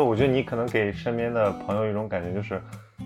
[0.00, 2.58] 就我觉得你可能给身边的朋友一种感觉，就是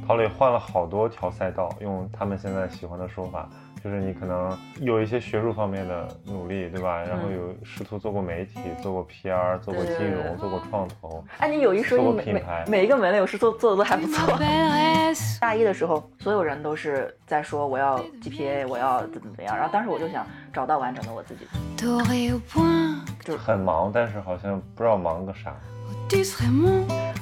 [0.06, 3.48] 陶磊换了好多条赛道，用他们现在喜欢的说法。
[3.82, 7.02] 就是你可能有一些学术方面的努力，对吧？
[7.02, 11.22] 然后有试图做过媒体，做过 PR，做过金融，做过创投。
[11.38, 14.38] 哎，你有一说一，每每每一个门类我是做做的都还不错。
[15.40, 19.56] 大一的时候，所有人都是在说我要 GPA，我要怎么怎么样。
[19.56, 21.44] 然后当时我就想找到完整的我自己，
[21.76, 25.54] 就是很忙，但是好像不知道忙个啥。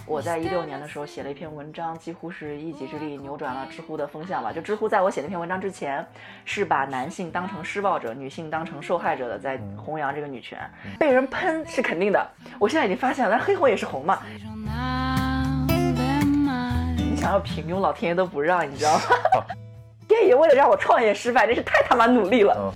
[0.07, 4.52] 我在一六年的时候写了一篇文章，几乎是一己之力扭转了知乎的风向吧。
[4.52, 6.07] 就知乎在我写那篇文章之前，
[6.45, 10.59] 是把男性当成施暴者，女性当成受害者的，在弘扬这个女权。
[10.98, 14.21] 被人喷是肯定的，我现在已经发现了，但黑红也是红嘛。
[16.97, 19.01] 你想要平庸，老天爷都不让，你知道吗？
[20.07, 22.74] 天爷为了让我创业失败，真是太他妈努力了。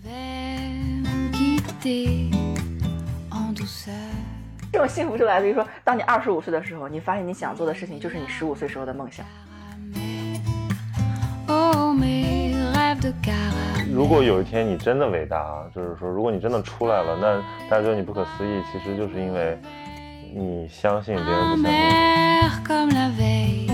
[4.76, 9.24] 这种幸福就来自于说，当你二十五岁的时候，你发现你想做的事情就是你十五岁时候的梦想。
[13.90, 19.58] 如果有一天你真的伟大，就是说，如果你真的出来了，那大家觉得你不可思议，其实就是因为
[20.34, 21.72] 你相信别人不相
[23.16, 23.70] 信。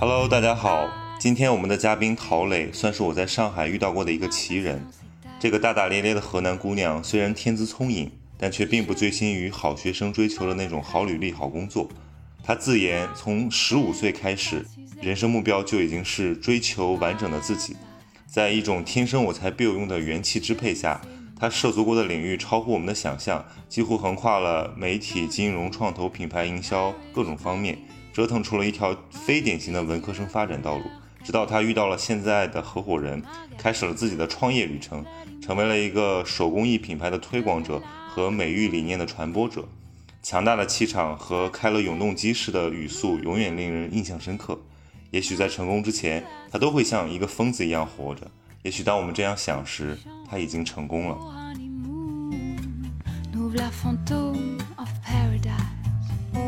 [0.00, 0.88] Hello，大家好，
[1.20, 4.84] 今天我们的嘉宾陶磊算是我在上海遇到过的一个奇人。
[5.38, 8.10] 这个大大咧咧的河南姑娘，虽然天资聪颖。
[8.40, 11.86] 但却并不醉心于好学生追求的那种好履历、好工作。
[12.42, 14.64] 他自言，从十五岁开始，
[15.02, 17.76] 人生目标就已经是追求完整的自己。
[18.26, 21.02] 在一种天生我材必有用的元气支配下，
[21.38, 27.76] 他涉足过的领域超乎我们的想象，几乎横跨了媒体、金融、创投、品牌营销各种方面，
[28.10, 30.84] 折腾出了一条非典型的文科生发展道路。
[31.22, 33.22] 直到他遇到了现在的合伙人，
[33.58, 35.04] 开始了自己的创业旅程，
[35.42, 37.82] 成为了一个手工艺品牌的推广者。
[38.12, 39.64] 和美育理念的传播者，
[40.20, 44.58] 强大的气场和开了永动机式的语速，永远令人印象深刻。
[45.12, 48.26] 也许在成功之前，他都会像一个疯子一样活着。
[48.62, 49.96] 也许当我们这样想时，
[50.28, 51.16] 他已经成功了。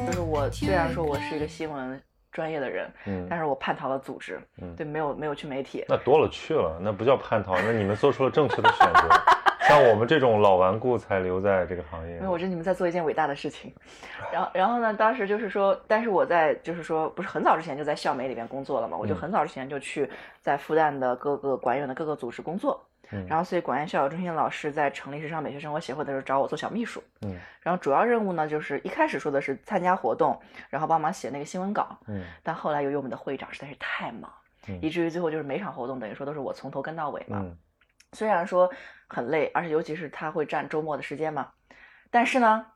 [0.07, 2.01] 就是我虽然说我是一个新闻
[2.33, 5.85] 专业的人，嗯，但是我叛逃了组织，嗯，对，没有没有去媒体。
[5.89, 9.09] 那多了去了，那不叫叛逃，那你们做出了正确的选择。
[9.73, 12.17] 像我们这种老顽固才留在这个行业。
[12.17, 13.73] 因为我觉得你们在做一件伟大的事情。
[14.33, 14.95] 然后，然后呢？
[14.95, 18.97] 当时就是说，但是我在就是说，不是很早之前就在校媒里边工作了嘛？
[18.97, 20.09] 我就很早之前就去
[20.41, 22.85] 在复旦的各个管院的各个组织工作。
[23.11, 23.27] 嗯。
[23.27, 27.03] 然后，所以管院校友中心的老师在成立时尚美学生活协会的时候找我做小秘书。
[27.23, 27.37] 嗯。
[27.61, 30.39] 然后主要任务呢，就是一开始说的是参加活动，
[30.71, 31.97] 然后帮忙写那个新闻稿。
[32.07, 32.25] 嗯。
[32.43, 34.31] 但后来由于我们的会长实在是太忙，
[34.81, 37.41] 以至于最后就是每场活动等于说都是我从头跟到尾嘛。
[37.43, 37.57] 嗯。
[38.13, 38.71] 虽然说。
[39.13, 41.53] 很累，而且尤其是他会占周末的时间嘛。
[42.11, 42.67] 但是呢，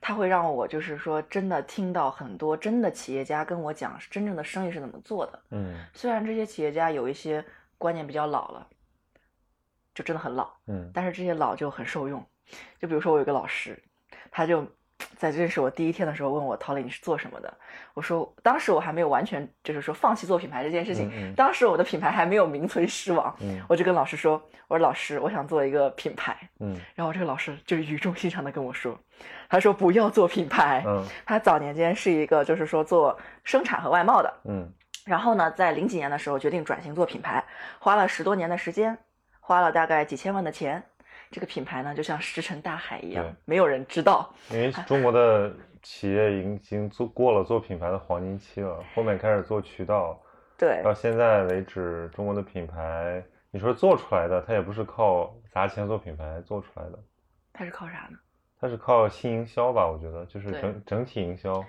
[0.00, 5.42] 他会让我就是说真的听到很多真的企业家跟我讲真正的生意是怎么做的。
[5.50, 7.44] 嗯，虽然这些企业家有一些
[7.78, 8.66] 观念比较老了，
[9.94, 10.50] 就真的很老。
[10.66, 12.24] 嗯，但是这些老就很受用。
[12.80, 13.80] 就比如说我有个老师，
[14.30, 14.66] 他就。
[15.16, 17.52] 在认识我第一天的时候，问我陶磊你是做什么的？
[17.94, 23.34] 我说当时我还没有完全就是说放弃做品牌这件事情，当时我的品牌还没有名存实亡。
[23.68, 26.36] 我就跟老师说，我说老师，我想做一个品牌。
[26.60, 28.98] 嗯，然后这个老师就语重心长的跟我说，
[29.48, 30.82] 他说不要做品牌。
[30.86, 34.34] 嗯，他早年间是一个就是说做生产和外贸的。
[34.44, 34.70] 嗯，
[35.06, 37.42] 然后呢，在零几年的时候决定转型做品牌，
[37.78, 38.96] 花了十多年的时间，
[39.40, 40.82] 花了大概几千万的钱。
[41.30, 44.32] 这个品牌呢，就像石沉大海一样，没有人知道。
[44.50, 50.20] 因为中国的企业已经做过了做品牌的黄金期了，后面开始做渠道。
[50.56, 56.98] 对，到现在为止，中国的品牌，你说做出来的，它也不是靠砸钱做品牌做出来的，
[57.52, 58.18] 它是靠啥呢？
[58.60, 59.86] 它是靠新营销吧？
[59.86, 61.64] 我觉得就是整整体营销。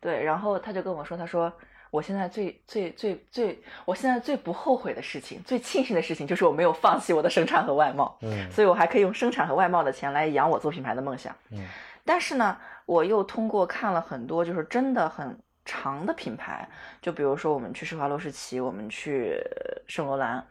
[0.00, 1.52] 对，然后他就跟我说，他说。
[1.92, 8.16] 我现在最最最最，我现在最不后悔的事情，最庆幸的事情，就是我没有放弃我的生产和外贸。
[8.22, 11.36] 嗯，所以我还可以用生产和外贸的钱来养我做品牌的梦想。
[11.50, 11.66] 嗯，
[12.02, 12.56] 但是呢，
[12.86, 16.66] 我又通过看了很多，就是真的很长的品牌，
[17.02, 19.38] 就比如说我们去施华洛世奇，我们去
[19.86, 20.42] 圣罗兰，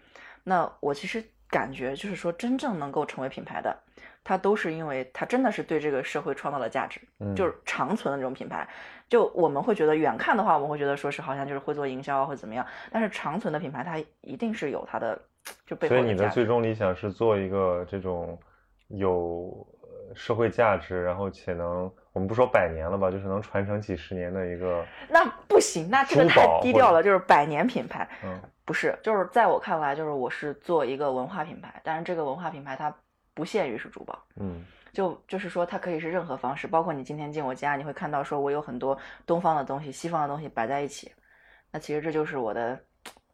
[0.43, 3.75] 那我其实感觉就是说，真正能够成为品牌的。
[4.23, 7.01] 它都是因为它真的是对这个社会创造了价值，
[7.35, 8.67] 就是长存的这种品牌。
[9.09, 15.19] 就我们会觉得远看的话，我们会觉得说是好像就是会做营销或者怎么样，但是长存的品牌它一定是有它的
[15.65, 15.95] 就背后。
[15.95, 18.39] 所以你的最终理想是做一个这种
[18.87, 19.67] 有
[20.15, 24.85] 社会价值，然后且能我们不说百年了吧，就是能传承几十年的一个。
[25.09, 28.07] 那不行，那这个太低调了，就是百年品牌。
[28.23, 32.95] 嗯，不是，就是在我看来，就是我是做一个文化品牌，但是这个文化品牌它。
[33.41, 34.63] 不限于是珠宝，嗯。
[34.93, 38.95] 就就是说它可以是任何方式，包括你今天进我家，你会看到说我有很多
[39.25, 41.11] 东方的东西、西方的东西摆在一起，
[41.71, 42.77] 那其实这就是我的，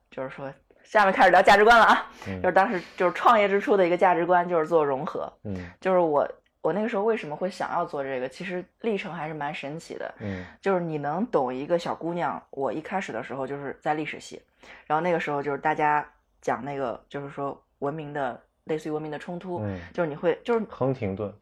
[0.10, 2.42] 就是说下面开始聊价值观了啊，嗯。
[2.42, 5.70] 就是当时就是创业之初的一个价值观就是做融合，嗯。
[5.82, 6.26] 就是我
[6.62, 10.46] 我那个时候为什么会想要做这个，其实历程还是蛮神奇的，嗯。
[10.62, 14.40] 就是你能懂一个小姑娘，我一开始的时候就是在历史系，
[14.86, 16.08] 然后那个时候就是大家
[16.40, 21.34] 讲那个就是说文明的类似于文明的冲突，嗯，就是你会就是亨廷顿，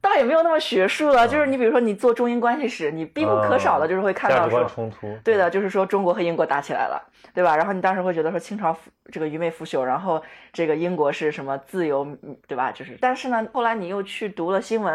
[0.00, 4.64] 倒也没有那么学术了，嗯就是你比如说你做中英关系史，你必不可少的就是会看到说。
[4.66, 7.02] 冲突，对的，就是说中国和英国打起来了，
[7.34, 7.56] 对吧？
[7.56, 10.22] 然后你当时会觉得说清朝腐这个愚昧腐朽，然后
[10.52, 12.72] 这个英国是什么自由，嗯对吧？
[12.72, 14.94] 就是，但是呢，后来你又去读了新闻，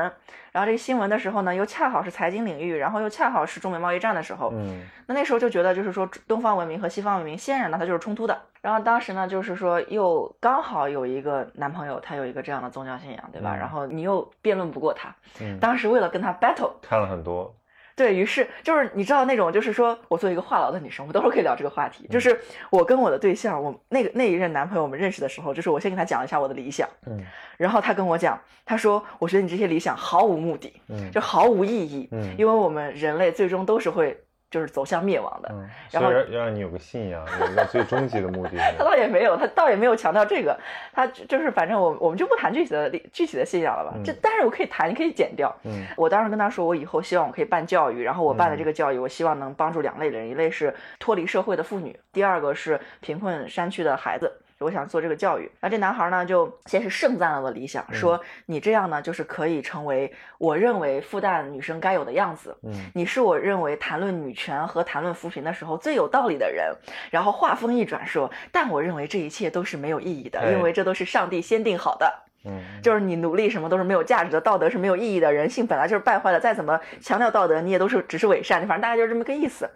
[0.51, 8.37] 然后这个新闻的时候呢，又恰好是财经领域，然后又恰好是中美贸易战的时候，嗯那那时候就觉得，就是说东方文明和西方文明显然呢它就是冲突的。
[8.61, 13.55] 然后当时呢，就是说又刚好有一个男朋友，他有一个这样的宗教信仰，对吧？
[13.55, 17.51] 嗯然后你又辩论不过他，嗯，当时为了跟他 battle，看了很多，
[17.95, 21.91] 对于是就是你知道那种，就是说我作为一个话痨的女生，我等会儿可以聊这个话嗯。
[21.91, 22.07] 题。
[22.09, 22.39] 就是
[22.69, 27.23] 我跟我的对象，我那个那一任男朋友，我们认识的时候，就是我先跟他讲一下我的理想，嗯。
[27.57, 31.11] 然后他跟我讲，他说我觉得你这些理想毫无目的，嗯。
[31.11, 32.35] 就毫无意义，嗯。
[32.37, 34.17] 因为我们人类最终都是会
[34.51, 35.49] 就是走向灭亡的。
[35.51, 38.57] 嗯，然后要让让你有个信仰，有一个最终极的目的。
[38.77, 40.55] 他倒也没有，他倒也没有强调这个，
[40.93, 43.93] 他就就是反正我我们就不谈具体的具体的信仰了吧。
[43.95, 45.51] 嗯这但是我可以谈，你可以剪掉。
[45.63, 54.29] 嗯我当时跟他说，我以后希望我可以办教育，然后我办的嗯这个教育，我希望能帮助两类人，一类是脱离社会的妇女，第二个是贫困山区的孩子。
[54.65, 62.55] 我想做这个教育，那这男孩呢，就先是盛赞了我的理想，说你这样呢，就是可以成为我认为复旦女生该有的样子。
[62.63, 66.73] 嗯你是我认为谈论女权和谈论扶贫的时候最有道理的人。
[67.09, 72.13] 然后话锋一转说，但我认为这一切都是没有意义的，哎因为这都是上帝先定好的。
[72.43, 79.69] 嗯，就是你努力什么都是没有价值的，道德是没有意义的，人性本来就是败坏的，再怎么强调道德，你也都是只是伪善，反正大概就是这么个意思。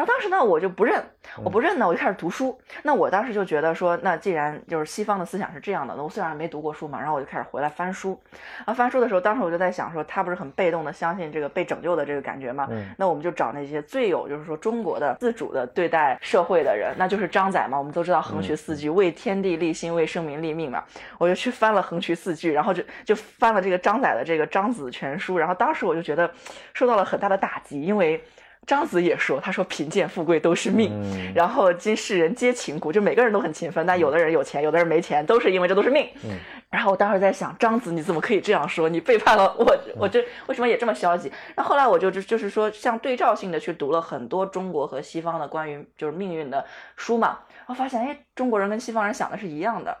[0.00, 0.98] 然后当时呢，我就不认，
[1.44, 2.58] 我不认呢，我就开始读书。
[2.82, 8.18] 那我当时就觉得说，那既然就是西方的思想是这样的，那我虽然没读过书嘛，然后我就开始回来翻书。
[8.64, 12.66] 啊，翻书的时候，当时我就在想说，他不是很被动的相信这个被拯救的这个感觉吗？
[12.70, 17.76] 嗯那我们就找那些最有就是说中国的自主的对待社会的人，那就是张载嘛。
[17.76, 20.82] 我们都知道横渠四句，为天地立心，为生民立命嘛。
[21.18, 26.32] 我就去翻了横渠四句，然后就就翻了这个张载的这个《张子全书》，然后当时我就觉得
[26.72, 28.24] 受到了很大的打击，因为
[28.66, 30.90] 张子也说，他说贫贱富贵都是命。
[30.92, 36.08] 嗯然后今世人皆勤苦，就每个人都很勤奋，但有的人有钱，有的人没钱，都是因为这都是命。
[36.24, 36.38] 嗯
[36.70, 38.88] 然后我当时在想，张子你怎么可以这样说？
[38.88, 41.28] 你背叛了我， 我这为什么也这么消极？
[41.56, 46.64] 然后后来我就就就是说，像对照性的去读了很多中国和西方的关于就是命运的
[46.94, 49.96] 书嘛，然后发现哎，中国人跟西方人想的是一样的。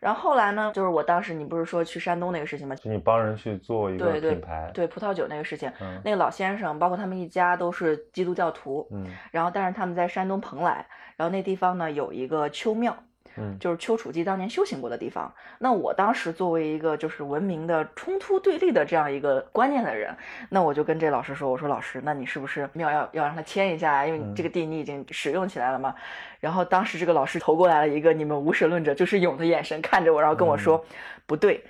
[0.00, 2.74] 然后后来呢，就是我当时你不是说去山东那个事情吗？
[2.76, 12.96] 就你帮人去做一个对对品牌，对葡萄酒那个事情，嗯那个老先生，包括他们一家都是基督教徒，嗯然后但是他们在山东蓬莱，然后那地方呢有一个丘庙，
[13.36, 15.32] 嗯就是丘处机当年修行过的地方。
[15.58, 20.14] 那我当时作为一个就是文明的冲突对立的这样一个观念的人，
[20.48, 24.06] 那我就跟这老师说，我说老师，那你是不是庙要要让他签一下啊？
[24.06, 25.94] 因为你这个地你已经使用起来了嘛。
[26.40, 30.84] 然后当时这个老师投过来了一个你们无神论者就是勇的眼神看着我，然后跟我说，
[31.26, 31.64] 不对。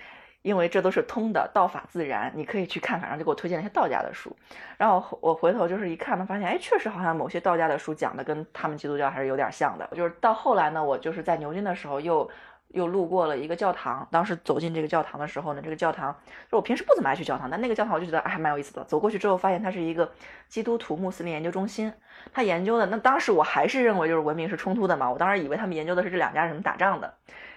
[0.46, 3.08] 因为这都是通的，道法自然，你可以去看看。
[3.08, 4.30] 然后就给我推荐了一些道家的书，
[4.76, 9.84] 然后我回头就是一看呢，发现哎，确实好像某些道家的书讲的跟他们基督教还是有点像的。
[9.96, 12.30] 就是到后来呢，我就是在牛津的时候又
[12.68, 16.14] 又路过了一个教堂，当时走进这个教堂的时候呢，这个教堂
[16.48, 18.84] 就我平时不怎么爱去教堂，但那个教堂我就觉得还蛮有意思的。
[18.84, 20.12] 走过去之后，发现它是一个
[20.48, 21.92] 基督徒穆斯林研究中心，
[22.32, 27.12] 他研究的那当时我还是认为就是文明是冲突的嘛，我当时以为他们研究的是这两家人怎么打仗的。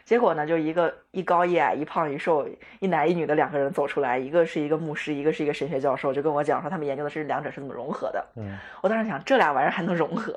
[0.09, 2.49] 结果呢，就一个一高一矮、一胖一瘦、
[2.79, 8.25] 一男一女的两个人走出来，一个是一个牧师，一个是一个神学教授，就跟我讲说他们研究的是两者是怎么融合的。
[8.35, 10.35] 嗯我当时想，这俩玩意儿还能融合？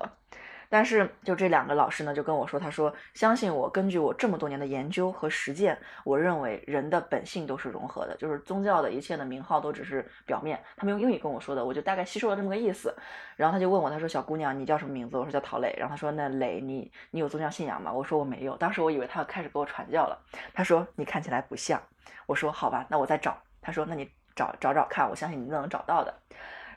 [0.72, 10.58] 但是就这两个老师呢，就跟我说，他说相信我，根据我这么多年的研究和实践，我认为人的本性都是融合的，就是宗教的一切的名号都只是表面。
[10.78, 12.96] 他们用英语跟我说的，我就大概吸收了这么个意思。
[13.36, 15.18] 然后他就问我，他说小姑娘，你叫什么名字？
[15.18, 15.76] 我说叫陶磊。
[15.78, 17.92] 然后他说那磊，你你有宗教信仰吗？
[17.92, 18.56] 我说我没有。
[18.56, 20.18] 当时我以为他要开始给我传教了。
[20.54, 21.78] 他说你看起来不像。
[22.26, 23.36] 我说好吧，那我再找。
[23.60, 26.14] 他说那你找找找看，我相信你能找到的。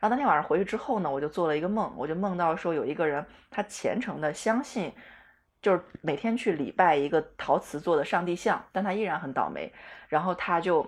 [0.05, 4.93] 然后当天晚上回去之后呢，我就做了一个梦，我就梦到说有一个人，他虔诚的相信，
[5.63, 9.73] 就是每天去礼拜一个陶瓷做的上帝像，但他依然很倒霉。
[10.07, 10.87] 然后他就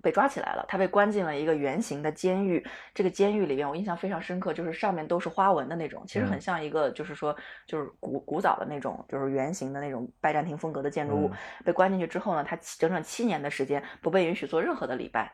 [0.00, 2.64] 被抓起来了，他被关进了一个圆形的监狱。
[2.94, 7.36] 这个监狱里边，我印象非常深刻，就是上面都是花纹的那种，其实很像一个，就是说，
[7.66, 11.32] 就是古古早的那种，就是圆形的那种拜占庭风格的建筑物。
[11.64, 15.32] 被关进去之后呢，他整整七年的时间不被允许做任何的礼拜，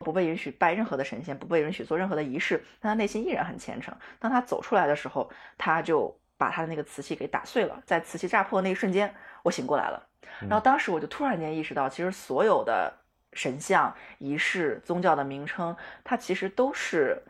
[0.00, 3.94] 不被允许拜任何的神仙，不被允许做任何的仪式，但他内心依然很虔诚。
[4.18, 9.14] 当他走出来的时候，他就把他的那个瓷器给打碎了，在瓷器炸破的那一瞬间，
[9.44, 10.06] 我醒过来了。
[10.40, 12.94] 然后当时我就突然间意识到，其实所有的。
[13.32, 17.22] 神像、仪式、宗教的名称，它其实都是，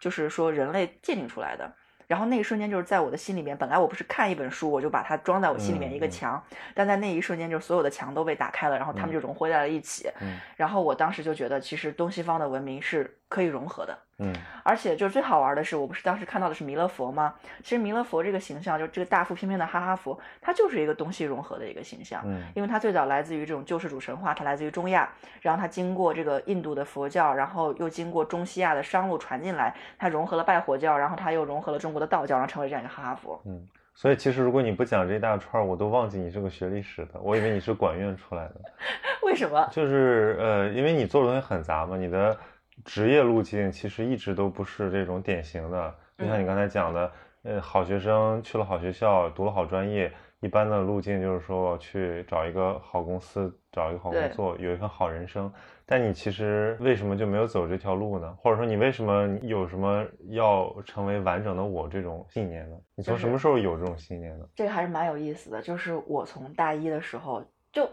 [0.00, 1.72] 就是说人类界定出来的。
[2.06, 6.42] 然后那一瞬间，就是在我的心里面，本来我不是看一本书，我就把它装在我心里面一个墙，
[6.74, 10.10] 但在那一瞬间，就是所有的墙都被打开了，然后他们就融汇在了一起。
[10.20, 13.18] 嗯然后我当时就觉得，其实东西方的文明是。
[13.26, 17.34] 可以融合的，嗯，而且就是最好玩的是，我不是当时看到的是弥勒佛吗？
[17.62, 25.08] 其实弥勒佛这个形象，就这个大腹翩翩的哈哈佛，它就是一个东西融合的一个形象，嗯，因为它最早来自于这种救世主神话，它来自于中亚，
[25.40, 38.54] 然后它经过这个印度的佛教，然后又经过中西亚的商路传进来，它融合了拜火教，然后它又融合了中国的道教，然后成为这样一个哈哈佛，嗯，所以其实如果你不讲这一大串，我都忘记你是个学历史的，我以为你是管院出来的，
[39.24, 39.68] 为什么？
[39.72, 42.36] 就是呃，因为你做的东西很杂嘛，你的。
[42.84, 47.12] 职业路径其实一直都不是这种典型的，就像你刚才讲的，
[47.42, 55.50] 呃，好学生去了好学校，读了好专业，一般的路径就是说去找一个好公司，找一个好工作，有一份好人生。
[55.86, 58.34] 但你其实为什么就没有走这条路呢？
[58.38, 62.76] 或者说你为什么有什么要成为完整的我这种信念呢？
[62.94, 64.46] 你从什么时候有这种信念呢？
[64.54, 67.90] 这个还是蛮有意思的，就是我从大一的时候就。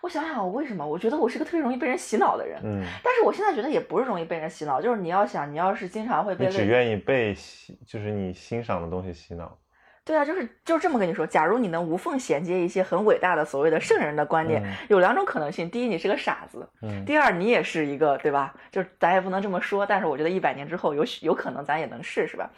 [0.00, 0.86] 我想想，我为什么？
[0.86, 2.60] 我觉得我是个特别容易被人洗脑的人。
[2.62, 9.58] 嗯，但是我现在觉得也不是容易被人洗脑，就是你要想，你要是经常会被，你只愿意被洗，就是你欣赏的东西洗脑。
[10.04, 11.26] 对啊，就是就是这么跟你说。
[11.26, 16.60] 假如你能无缝衔接一些很伟大的所谓的圣人的观念，有两种可能性：第一，你是个傻子；
[17.04, 18.54] 第二，你也是一个，对吧？
[18.70, 22.48] 就是咱也不能这么说，但是我觉得一百年之后有有可能咱也能是，是吧？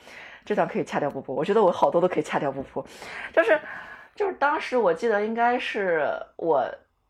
[0.44, 1.34] 这段可以掐掉不播。
[1.34, 2.84] 我觉得我好多都可以掐掉不播，
[3.32, 3.58] 就是
[4.20, 6.62] 就是当时我记得应该是我。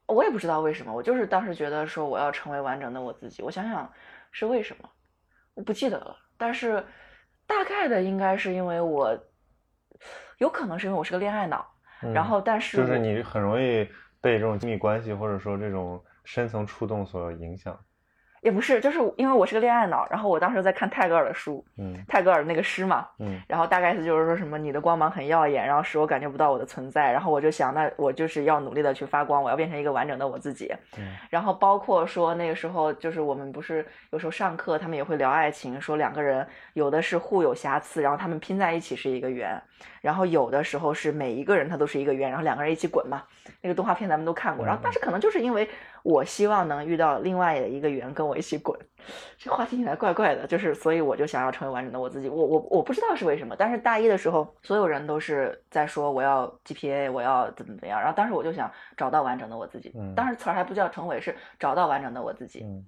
[0.07, 3.43] 我也不知道为什么，我就是当时觉得说我要成为完整的我自己。
[3.43, 3.93] 我想想
[4.33, 4.89] 是为什么，
[5.55, 6.17] 我不记得了。
[6.37, 6.85] 但是
[7.47, 9.17] 大概的应该是因为我，
[10.39, 11.65] 有可能是因为我是个恋爱脑。
[12.13, 13.89] 然后，但是就是你很容易
[14.21, 17.79] 被这种亲密关系或者说这种深层触动所影响。
[18.41, 39.61] 也不是，就是因为我是个恋爱脑，然后我当时在看泰戈尔的书，嗯，泰戈尔那个诗嘛，嗯，然后大概是就是说什么你的光芒很耀眼，然后使我感觉不到我的存在，然后我就想，那我就是要努力的去发光，我要变成一个完整的我自己，嗯，然后包括说那个时候就是我们不是有时候上课他们也会聊爱情，说两个人有的是互有瑕疵，然后他们拼在一起是一个圆，
[40.01, 43.23] 然后有的时候是每一个人他都是一个圆，然后两个人一起滚嘛，
[43.61, 45.69] 那个动画片咱们都看过，然后但是可能就是因为。
[46.03, 48.79] 我希望能遇到另外的一个圆跟我一起滚，
[49.37, 52.29] 这话听起来怪怪的，就是所以我就想要成为完整的我自己。
[52.29, 59.93] 我我我不知道是为什么，但是大一的时候，所有人都是在说我要 GPA，我要怎么怎么样，然后当时我就想找到完整的我自己。
[59.95, 62.61] 嗯，当时词儿还不叫成为，是找到完整的我自己。
[62.65, 62.87] 嗯，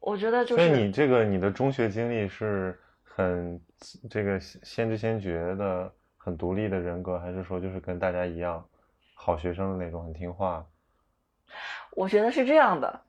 [0.00, 0.66] 我觉得就是。
[0.66, 3.60] 所以你这个你的中学经历是很
[4.08, 8.64] 这个先知先觉的，很独立的人格，还是说就是跟大家一样，
[9.14, 10.64] 好学生的那种，很听话？
[11.92, 13.00] 我觉得是这样的，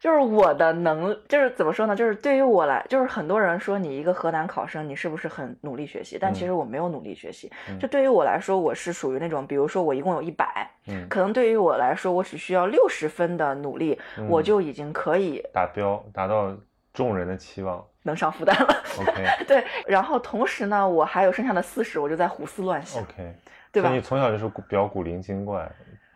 [0.00, 1.94] 就是我的能，就是怎么说呢？
[1.94, 6.18] 就是对于我来，就是很多人说你一个河南考生，你是不是很努力学习？
[6.20, 7.50] 但其实我没有努力学习。
[7.80, 13.98] 就对于我来说，我是属于那种，比如说我一共有一百，嗯，可能对于我来说，我只需要六十分的努力，
[14.28, 16.52] 我就已经可以达标，达到
[16.92, 18.82] 众人的期望，能上复旦了。
[19.00, 19.64] OK， 对。
[19.86, 23.02] 然后同时呢，我还有剩下的四十，我就在胡思乱想。
[23.02, 23.34] OK，
[23.70, 23.90] 对吧？
[23.92, 25.70] 你从小就是比较古灵精怪，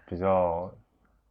[0.09, 0.69] 比较。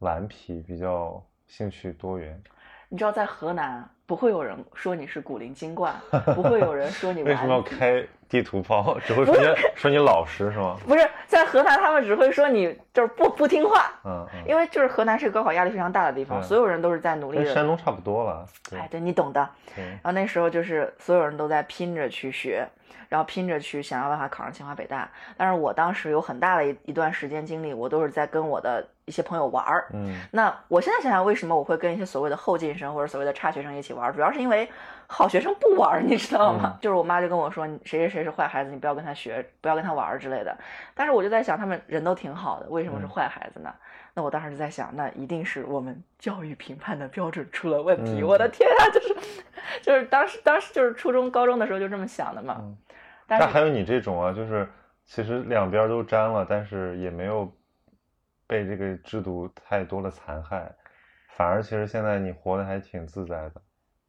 [0.00, 2.40] 顽皮，比较兴趣多元。
[2.88, 5.92] 你知道，在河南不会有人说你是古灵精怪，
[6.34, 8.96] 不会有人说你 为什么要开地图炮？
[9.04, 9.42] 只会说你
[9.74, 10.76] 说你老实是吗？
[10.86, 13.90] 不是，在河南他们只会说你就是不不听话。
[14.04, 17.38] 嗯，因为就是河南是个高考压力非常大的地方，所有人都是在努力。
[17.42, 18.46] 跟山东差不多了。
[18.72, 19.40] 哎，对你懂的。
[19.74, 22.64] 然后那时候就是所有人都在拼着去学。
[23.08, 29.86] 然后拼着去想要办法考上清华北大，但是我当时有很大的一一段时间经历，我都是在跟我的一些朋友玩儿。
[29.92, 34.68] 嗯，那我现在想想，为什么我会跟一些所谓的后进生或者所谓的差学生一起玩儿，主要是因为
[35.06, 36.76] 好学生不玩儿，你知道吗？
[36.82, 40.56] 就是我妈就跟我说，谁谁谁是坏孩子，你不要跟他学，不要跟他玩儿之类的。
[40.94, 43.72] 但是我就在想，他们人都挺好的，为什么是坏孩子呢？
[44.18, 48.22] 那我当时就在想，那一定是我们教育评判的标准出了问题。
[48.22, 49.14] 我的天啊，就是
[49.82, 52.62] 就是当时当时就是初中高中的时候就这么想的嘛。
[53.26, 54.68] 但还有你这种啊，就是
[55.04, 57.52] 其实两边都沾了，但是也没有
[58.46, 60.72] 被这个制度太多的残害，
[61.30, 63.60] 反而其实现在你活得还挺自在的。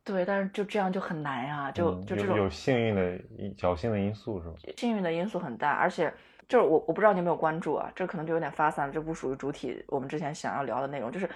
[0.03, 3.17] 对，但是就这样就很难呀，就就这种有幸运的
[3.57, 4.55] 侥幸的因素是吧？
[4.77, 6.13] 幸运的因素很大，而且
[6.47, 9.83] 就是我我不知道你有没有关注啊，这可能就有点发散，这不属于主体。
[9.87, 11.27] 我们之前想要聊的内容就是。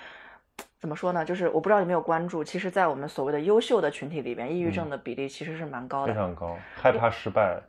[0.80, 1.24] 怎么说呢？
[1.24, 7.62] 就是我不知道有没有关注，其实，在我们所谓的优秀的群体里边，抑郁症的比例其实是蛮高的，非常高，害怕失败，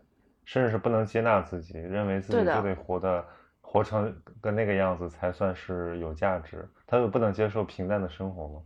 [0.45, 3.25] 甚至是不能接纳自己，认为自己就得活的
[3.61, 8.61] 活成跟那个样子才算是有价值，他就不能接受平淡的生活吗？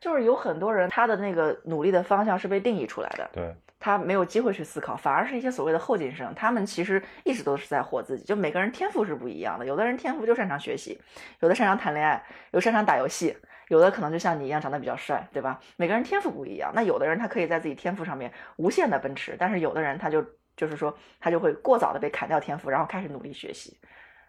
[0.00, 8.24] 就是有很多人，他的那个努力的方向是被定义出来的，对，他没有机会去思考，反而是一些所谓的后进生，他们其实一直都是在活自己。
[8.24, 11.00] 就每个人天赋是不一样的，有的人天赋就擅长学习，
[11.40, 13.36] 有的擅长谈恋爱，有擅长打游戏。
[13.68, 15.58] 有的可能就像你一样长得比较帅，对吧？
[15.76, 16.70] 每个人天赋不一样。
[16.72, 20.24] 那有的人他可以在自己天赋上面无限的奔驰，但是有的人他就
[20.56, 23.76] 就是说他就会过早的被砍掉天赋，然后开始努力学习，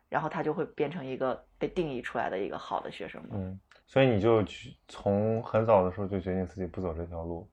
[0.09, 3.21] 然后他就会变成一个被定义出来的一个好的学生。
[3.31, 4.43] 嗯，所以你就
[4.87, 7.47] 从很早的时候就决定自己不走这条路。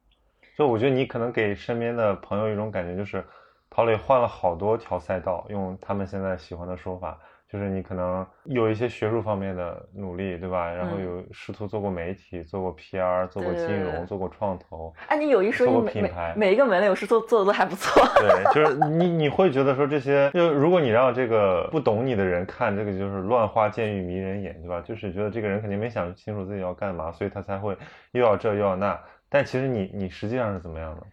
[0.56, 3.24] 就我觉得你可能给身边的朋友一种感觉，就是
[3.68, 7.18] 陶磊换了好多条赛道，用他们现在喜欢的说法。
[7.46, 10.68] 就是你可能有一些学术方面的努力，对吧？
[10.72, 14.92] 然后有试图做过媒体，做过 PR，做过金融，做过创投。
[15.06, 18.02] 哎，你有一说一，每每一个门类我是做做的都还不错。
[18.16, 24.80] 对，就是 你你会觉得说这些，就如果你让这个不懂你的人看这个，就是乱花渐欲迷人眼，对吧？
[24.80, 27.76] 就是觉得这个人肯定没想清楚自己要干嘛，所以他才会
[28.12, 28.98] 又要这又要那。
[29.34, 31.04] 但其实你你实际上是怎么样的？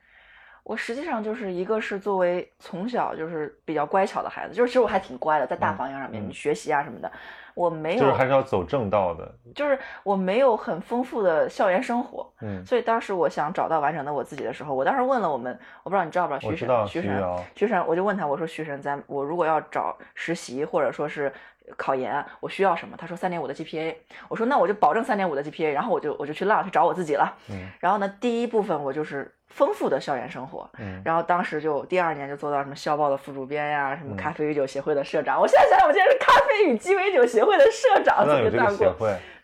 [0.63, 7.11] 我实际上就是一个是作为从小就是比较乖巧的孩子，就是其实我还挺乖的，在大方向上面学习啊什么的，
[7.53, 17.23] 我没有，就是还是要走正道的，就是我没有很丰富的校园生活，嗯，所以当时我想找到完整的我自己的时候，我当时问了我们，我不知道你知道不知道徐神，徐神，
[17.55, 21.31] 徐神，我就问他，我说徐神，咱我如果要找实习或者说是。
[21.77, 22.97] 考研我需要什么？
[22.97, 23.95] 他说三点五的 GPA。
[24.27, 27.33] 我说那我就保证三点五的 GPA，然后我就我就去浪去找我自己了。
[27.49, 30.69] 嗯，然后呢，第一部分我就是丰富的校园生活。
[30.79, 35.39] 嗯，然后当时就第二年就做到什么校报的副主编呀，什么咖啡与酒协会的社长。
[35.39, 38.95] 我现在想想，我竟然是咖啡与鸡尾酒协会的社长，这个当过。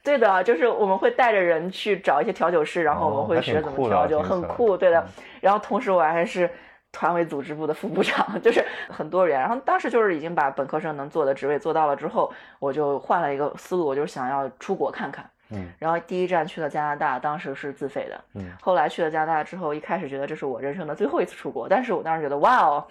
[0.04, 4.78] 对的，就是我们会带着人去找一些调酒师，然后我们会学怎么调酒，很酷。
[4.78, 5.06] 对的，
[5.42, 6.50] 然后同时我还是。
[6.90, 15.30] 团委组织部的副部长 就是很多人，然后当时就是已经把本科生能做的职位做到了之后，我就换了一个思路，我就想要出国看看。
[15.52, 18.20] 嗯，然后第一站去了加拿大，当时是自费的。
[18.36, 22.84] 嗯，后来去了加拿大之后，一开始觉得这是我人生的最后一次出国，但是我当时觉得哇哦，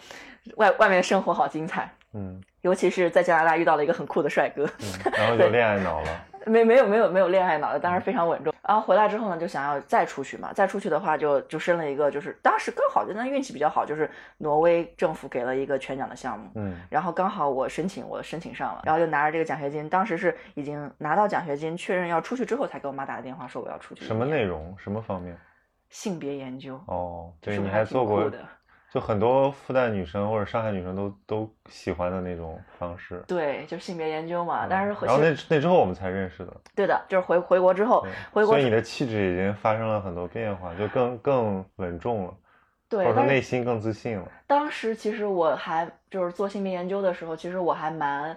[0.57, 1.90] 外外面的生活好精彩。
[2.12, 4.68] 嗯，尤其是在加拿大遇到了一个很酷的帅哥，
[5.16, 6.09] 然后就恋爱脑了。
[6.44, 8.52] 没没有没有没有恋爱脑的，当时非常稳重。
[8.66, 10.52] 然后回来之后呢，就想要再出去嘛。
[10.52, 16.50] 再出去的话，就就申了一个，就是当时刚好就那运气比较好，就是挪威政府给了一个全奖的项目。
[16.57, 16.76] 嗯。
[16.90, 19.88] 然后刚好我申请，我申请上了，然后就拿着这个奖学金。
[19.88, 24.05] 当时是已经拿到奖学金，确认要出去之后，才给我妈打的电话，说我要出去。
[24.05, 24.74] 什么内容？
[24.76, 25.38] 什么方面？
[25.90, 26.81] 性别研究。
[26.87, 28.29] 哦，对，你还做过。
[28.96, 34.66] 就很多复旦女生或者上海女生都都喜欢的那种方式，对，就性别研究嘛。
[34.66, 38.00] 但是然后那那之后我们才认识的，对的，就是回回国之后，
[38.32, 42.35] 回国，所以你的气质已经发生了很多变化，就更更稳重了，
[42.88, 44.26] 对，或者说内心更自信了。
[44.46, 48.35] 当时其实我还就是做性别研究的时候，其实我还蛮。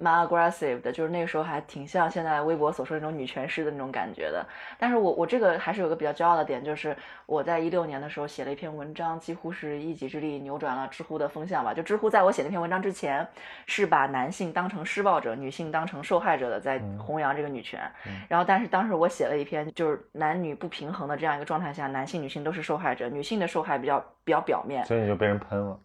[0.00, 4.44] 蛮 aggressive 的，就是那个时候还挺像现在微博所说那种女权师的那种感觉的。
[4.78, 11.74] 但是我我这个还是有个比较骄傲的点，就是我在一六年的时候写了一篇文章，几乎是一己之力扭转了知乎的风向吧。
[11.74, 13.26] 就知乎在我写那篇文章之前，
[13.66, 17.80] 是把男性当成施暴者，女性当成受害者的，在弘扬这个女权。
[18.28, 25.78] 然后，但是当时我写了一篇，就是男女不平衡的这样一个状态下，男性、女性都是受害者，女性的受害比较比较表面，所以你就被人喷了。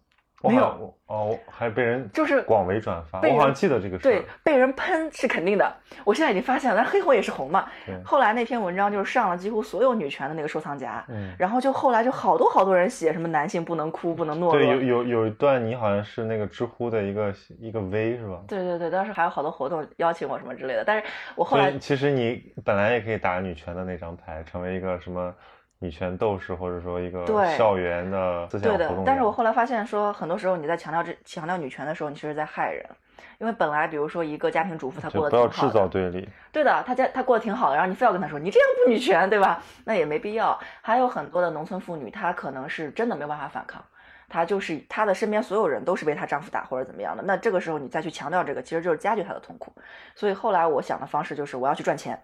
[0.48, 5.72] 没有哦，还被人就是广为转发，我好像记得这个事对，被人喷是肯定的。
[6.04, 7.68] 我现在已经发现了，但黑红也是红嘛。
[8.04, 14.52] 后来那篇文章就是上了几乎所有女权的那个收藏夹，嗯，然后就后来就好多好多人写什么男性不能哭，不能懦弱。
[14.52, 18.40] 对，有有有一段你好像是那个知乎的一个一个 V 是吧？
[18.48, 21.06] 对对对，当时还有好多活动邀请我什么之类的，但是
[21.36, 25.32] 我后来其实你本来也可以打女权的那张牌，成为一个什么？
[25.78, 32.82] 女权斗士，或者说一个校园的思想对的，但是我后来发现，说很多时候你在强调这强调女权的时候，你其实在害人，
[33.38, 36.26] 因为本来比如说一个家庭主妇，她过得不要制造对立。
[36.50, 39.62] 对的，她家她过得挺好的，然后你非要跟她说你这样不女权，对吧？
[39.84, 40.58] 那也没必要。
[40.80, 43.84] 还有很多的农村妇女，她可能是真的没有办法反抗，
[44.30, 47.22] 她就是她的身边所有人都是被她丈夫打或者怎么样的。
[47.22, 49.74] 那这个时候你再去强调这个，其实就是加剧她的痛苦。
[50.14, 52.18] 所以后来我想的方式就是我要去赚钱。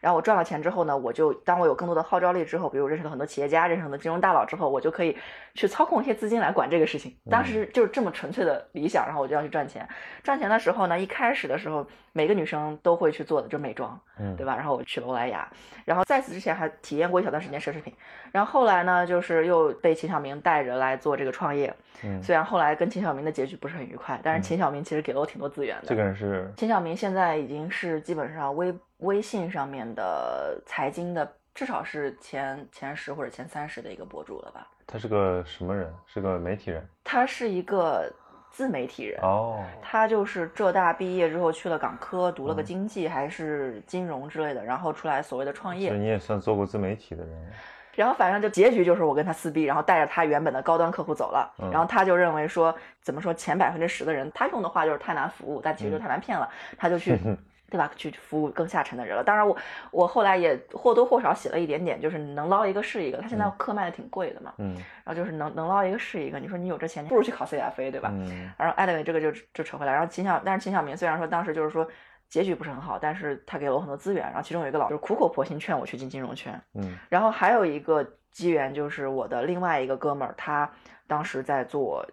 [0.00, 5.16] 然后我赚了钱之后呢，我就当我有更多的号召力之后，比如认识了很多企业家，认识了很多金融大佬之后，我就可以
[5.54, 7.16] 去操控一些资金来管这个事情。
[7.30, 9.88] 当时就是这么纯粹的理想，然后我就要去赚钱。
[10.22, 14.54] 赚钱的时候呢，一开始的时候，每个女生都会去做的，就美妆，嗯对吧？
[14.54, 15.48] 然后我去了欧莱雅，
[15.84, 17.92] 然后在此之前还体验过一小段时间奢侈品，
[18.32, 21.74] 然后后来呢，就是又被秦晓明带着来做这个创业。
[22.02, 25.86] 嗯，虽然后来跟秦晓明的结局不是很愉快，但是秦晓明其实给了我挺多资源的。
[25.86, 34.66] 这个人是秦晓明现在已经是基本上微微信上面的财经的，至少是前前十或者前三十的一个博主了吧？
[34.86, 35.92] 他是个什么人？
[36.06, 38.12] 是个媒体人他是一个
[38.50, 39.18] 自媒体人。
[39.22, 45.88] 哦，他就是浙大毕业之后去了港科，读了个嗯经济还是金融之类的，然后出来所谓的创业。
[45.88, 47.52] 所以你也算做过自媒体的人，
[47.94, 51.50] 然后反正就结局就是我跟他撕逼，然后带着他原本的高端客户走了。
[51.58, 57.18] 嗯然后他就认为说，怎么说前百分之十的人，他用的话就是太难服务，但其实就太难骗了，他就去。
[57.74, 57.90] 对吧？
[57.96, 59.24] 去服务更下沉的人了。
[59.24, 59.56] 当然我，
[59.90, 63.18] 我后来也或多或少写了一点点，就是能捞一个是一个。
[63.18, 66.38] 他现在嗯课卖的挺贵的嘛，嗯然后就是能能捞一个是一个。
[66.38, 68.10] 你说你有这钱，你不如去考 CFA，对吧？
[68.12, 71.84] 嗯然后 anyway 这个就就扯回来，然后秦晓，但是秦晓明虽然说当时就是说
[72.28, 80.70] 结局不是很好，但是他给了我很多资源，然后其中有一个老师苦口婆心劝我去进金融圈，嗯然后还有一个机缘就是我的另外一个哥们儿，他
[81.08, 82.06] 当时在做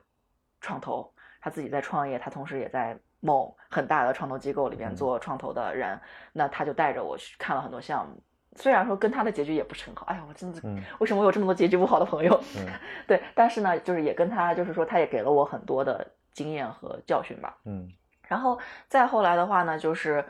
[0.59, 5.97] 创投，他自己在创业，他同时也在某很大的创投机构里边嗯做创投的人，
[6.33, 8.21] 那他就带着我去看了很多项目。
[8.57, 12.37] 虽然说跟他的结局也不是很好，哎呀，我真的嗯为什么我有这么多结局不好的朋友？
[12.57, 12.67] 嗯
[13.07, 17.55] 对，但是呢，就是也跟他，就是说他也给了我很多的经验和教训吧。
[17.63, 17.89] 嗯
[18.27, 18.57] 然后
[18.87, 20.23] 再后来的话呢，就是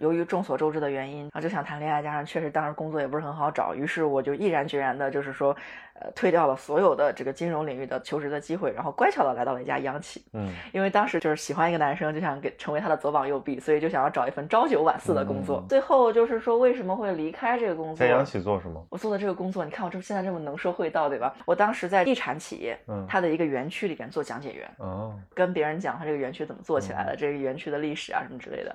[0.00, 5.54] 由于众所周知的原因，然后就想谈恋爱，加上确实当时工作也不是很好找，于是我就毅然决然的，就是说，
[5.94, 10.24] 呃，退掉了所有的这个金融领域的求职的机会，然后乖巧的来到了一家央企。
[10.32, 15.58] 嗯因为当时就是喜欢一个男生，就想给成为他的左膀右臂，所以就想要找一份朝九晚四的工作。
[15.58, 17.96] 嗯最后就是说，为什么会离开这个工作？
[17.96, 18.82] 在央企做什么？
[18.88, 21.34] 我做的这个工作，你看我这现在这么能说会道，对吧？
[21.44, 28.74] 我当时在地产企业，嗯它的一个园区里边做讲解员，哦，跟别人讲他这个园区怎么做起来的，这个园区的历史啊什么之类的。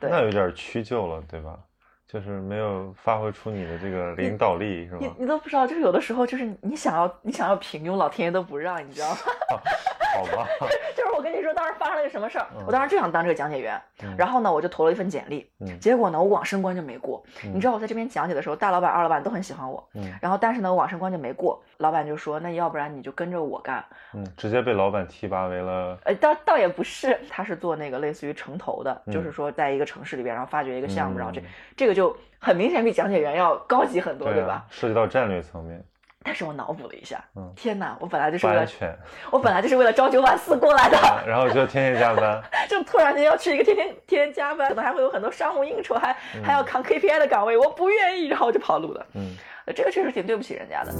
[0.00, 1.58] 对那有点屈就了，对吧？
[2.08, 4.98] 就是没有发挥出你的这个领导力，是吧？
[5.00, 9.16] 你你都不知道，就是有的时候就是你想要你想要平庸，老天爷都不让，你知道吗？
[10.16, 10.48] 好吧，
[10.96, 17.22] 就是我跟你说，当时发生了一个什么事儿，嗯我当时就想当这个讲解员，嗯然后呢，我就投了一份简历，嗯结果呢，我网申关就没过。
[17.44, 31.44] 嗯你知道我在这边讲解的时候，大老板、二老板都很喜欢我，嗯然后但是呢，我网申关就没过，老板就说，那要不然你就跟着我干，嗯，直接被老板提拔为了呃，倒倒也不是，他是做那个类似于城投的，嗯就是说在一个城市里边，然后发掘一个项目，然后这嗯
[31.76, 35.82] 这个就很明显比讲解员要高级很多，对吧涉及到战略层面，
[36.22, 38.94] 但是我脑补了一下，嗯天哪，我本来就是为了全，
[39.30, 49.06] 我本来就是为了朝九晚四过来的，然后就天天加班， 就突然间要去一个天天天天加班，可能还会有很多商务应酬，还还要扛 KPI 的岗位，我不愿意，然后我就跑路了。
[49.14, 50.92] 嗯呃这个确实挺对不起人家的。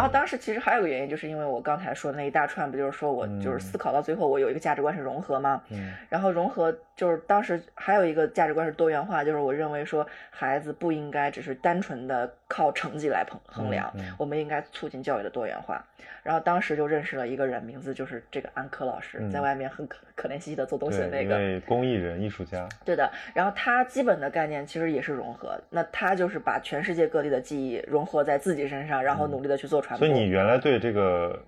[0.00, 5.60] 然后当时其实还有个原因，就是因为我刚才说的那一大串，不就是说我就是思考到最后，我有一个价值观是融合吗？
[5.68, 15.82] 嗯然后融合就是当时还有一个价值观是多元化，就是我认为说孩子不应该只是单纯的靠成绩来衡衡量，嗯嗯我们应该促进教育的多元化。
[16.22, 21.40] 然后当时就认识了一个人，名字就是这个安科老师，嗯在外面很可可怜兮兮的做东西的，那个。
[21.40, 30.06] 一位公益人、艺术家，对的，然后他基本的概念其实也是融合，那他就是把全世界各地的记忆融合在自己身上，然后努力的去做传播。
[30.06, 31.42] 嗯所以你原来对这个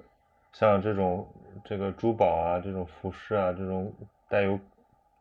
[0.54, 1.28] 像这种
[1.62, 3.92] 这个珠宝啊、这种服饰啊、这种
[4.30, 4.58] 带有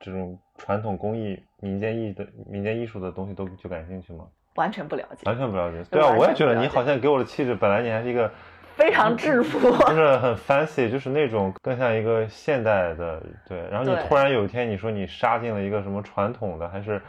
[0.01, 4.25] 这种传统工艺、民间艺的民间艺术的东西都就感兴趣吗？
[4.55, 5.81] 完全不了解，完全不了解。
[5.89, 8.29] 对啊，我也觉得你好像给我的气质，本来你还是一个
[8.75, 9.59] 非常质朴。
[9.87, 13.65] 就是很 fancy，就是那种更像一个现代的，对。
[13.71, 17.01] 然后你突然有一天你说你杀进了一个什么传统的，还是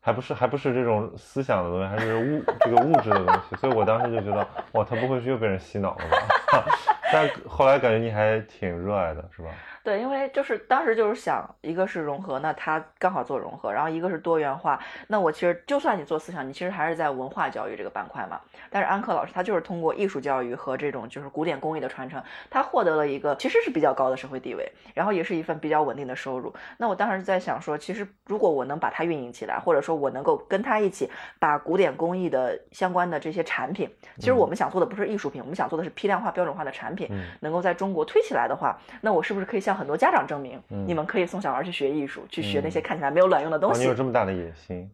[0.00, 6.64] 还不是还不是这种思想的东西，还是物这个物质的东西，所以我当时就觉得，哇，他不会是又被人洗脑了吧？
[7.12, 9.48] 但后来感觉你还挺热爱的，是吧？
[9.82, 14.78] 对，因为就是当时就是想，一个是融合，那他刚好做融合，然后一个是多元化。
[15.08, 18.38] 那我其实就算你做思想，你其实还是在文化教育这个板块嘛。
[18.68, 26.52] 但是安克老师他就是通过艺术教育和这种就是古典工艺的传承，他获得了一个其实是比较高的社会地位，然后也是一份比较稳定的收入。
[26.76, 33.88] 那我当时在想说，其实如果我能把它运营起来，或者说我能够跟他一起把古典工艺的相关的这些产品，
[34.18, 37.08] 其实我们想做的不是艺术品，我们想做的是批量化、标准化的产品。
[37.10, 43.84] 嗯能够在中国推起来的话，那我是不是可以向很多家长证明，嗯你们可以送小孩去学艺术，去学那嗯些看起来没有卵用的东哦，你？
[43.84, 44.90] 有这么大的野心，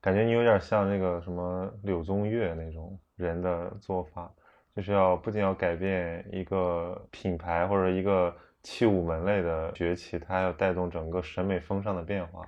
[0.00, 4.30] 感觉你有点像那个什么柳宗悦那种人的做法。
[4.76, 12.46] 就是要不仅要改变一个品牌或者一个器物门类的崛起，它还要带动整个审美风尚的变化。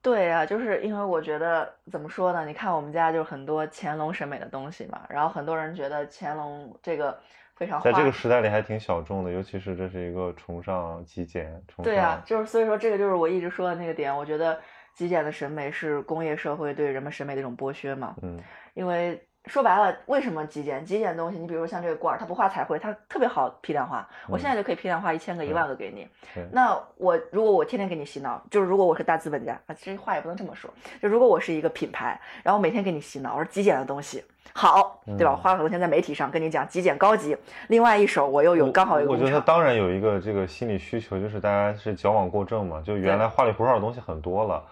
[0.00, 2.46] 对啊、就是因为我觉得怎么说呢？
[2.46, 7.18] 你看我们家就是很多乾隆审美的东西嘛，然后很多人觉得乾隆这个
[7.56, 14.60] 非常花在这个时代里还挺小众的，尤其是这是一个崇尚极简，崇尚对啊、就是所以说这个就是我一直说的那个点，我觉得
[14.94, 18.14] 极简的审美是工业社会对人们审美的一种剥削嘛。
[18.22, 18.42] 嗯
[18.74, 20.82] 因为说白了，为什么极简？
[20.84, 24.08] 极简的东西，你比如像这个罐儿，它不画彩绘，它特别好批量化。
[24.26, 26.08] 我现在就可以批量化一千个、一万个给你。
[26.34, 30.70] 对那我如果我天天给你洗脑，就是如果我是大资本家啊，其实话也不能这么说，
[31.02, 35.34] 就如果我是一个品牌，然后每天给你洗脑，我说极简的东西好，对吧？
[35.34, 37.36] 嗯花了很多钱在媒体上跟你讲极简高级，
[37.68, 44.64] 另外一手我又有刚好有我觉得当然有一个这个心理需求，就是大家是矫枉过正嘛，就原来花里胡哨的东西很多了。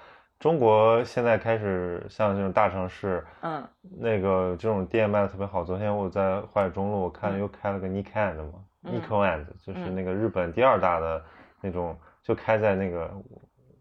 [0.42, 3.64] 中国现在开始像这种大城市，嗯
[4.00, 5.62] 那个这种店卖的特别好。
[5.62, 11.24] 昨天我在淮海中路，我看嗯又开了个 Nikan 的嘛、嗯 n i k o and 就是嗯那个日本第二大的
[11.60, 13.08] 那种，就开在那个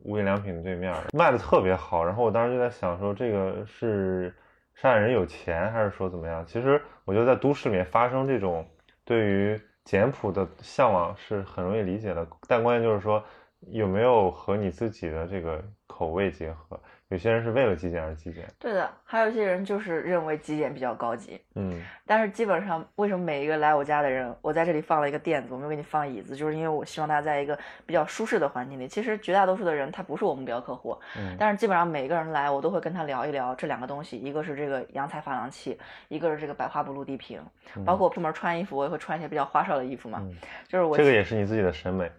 [0.04, 2.06] 无印良品对面，卖的特别好。
[2.06, 4.32] 然后我当时就在想说，这个是
[4.76, 6.45] 上海人有钱，还是说怎么样？
[6.45, 8.63] 其实我觉得在都市里面发生这种
[9.04, 13.24] 对于简朴的向往是很容易理解的，但关键就是说
[13.71, 15.60] 有没有和你自己的这个
[16.01, 16.79] 口味结合。
[17.09, 28.87] 有些人是为了极简而极简，对的，还有一些人就是认为极简比较高级，嗯但是基本上，为什么每一个来我家的人，我在这里放了一个垫子，我没有给你放椅子，就是因为我希望大家在一个比较舒适的环境里。
[28.87, 37.41] 其实绝大多数的人他不是我目标客户，嗯但是基本上每一个人来，我都会跟他聊一聊这两个东西，一个是这个阳台珐琅器，一个是这个百花不露地瓶。
[37.85, 40.33] 包括我出门穿衣服，我也会穿一些比较花哨的衣服嘛，嗯
[40.65, 42.09] 就是我这个也是你自己的审美，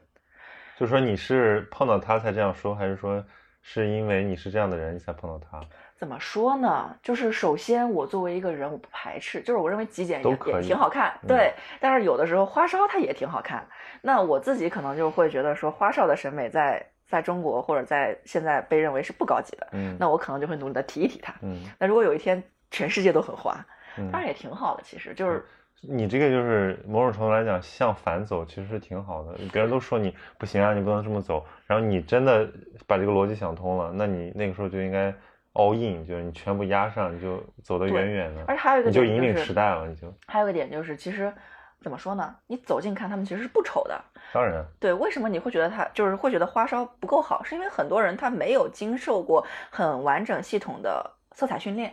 [0.76, 3.24] 就是说你是碰到他才这样说，还是说
[3.62, 5.60] 是因为你是这样的人你才碰到他？
[5.96, 6.96] 怎么说呢？
[7.00, 11.54] 就是首先我作为一个人，我不排斥，就是我认为极简也也都可以挺好看，嗯对。
[11.78, 13.64] 但是有的时候花哨它也挺好看。
[14.00, 21.32] 那我自己可能就会觉得说，花哨的审美在在中国或者在现在被认为是不高级的，嗯那我可能就会努力的提一提它。
[21.42, 23.54] 嗯那如果有一天全世界都很花，
[23.96, 24.82] 嗯当然也挺好的。
[24.82, 25.46] 其实就是
[25.88, 29.32] 你这个就是某种程度来讲向反走，其实是挺好的。
[29.52, 32.48] 别人都说你不行啊，你不能这么走，然后你真的
[32.86, 35.12] 把这个逻辑想通了，那你那个时候就应该
[35.54, 41.32] all in，就是你全部压上，你就走得远远的，而且还有一个你就引领时代了，你就还有一个点就是，其实
[41.80, 42.32] 怎么说呢？
[42.46, 44.00] 你走近看，他们其实是不丑的。
[44.32, 47.42] 当然，对，为什么你会觉得他就是会觉得花哨不够好？
[47.42, 51.92] 是因为很多人他没有经受过很完整系统的色彩训练，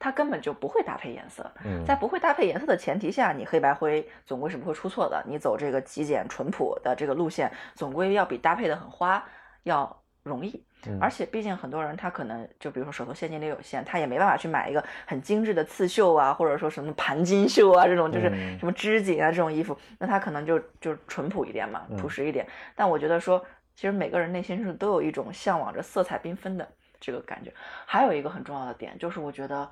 [0.00, 1.48] 他根本就不会搭配颜色。
[1.64, 5.22] 嗯，在不会搭配颜色的前提下，你黑白灰总归是不会出错的。
[5.28, 9.24] 你走这个极简淳朴的这个路线，总归要比搭配的很花
[9.62, 10.64] 要容易。
[10.86, 22.46] 嗯而且毕竟很多人他可能就比如说手头现金流有限，他也没办法去买一个很精致的刺绣啊，或者说什么盘金绣啊这种就是嗯什么织锦啊这种衣服，那他可能就就淳朴一点嘛，嗯朴实一点。
[22.74, 26.66] 但我觉得说，其实每个人内心是都有一种向往着色彩缤纷的
[26.98, 27.52] 这个感觉。
[27.84, 29.70] 还有一个很重要的点就是，我觉得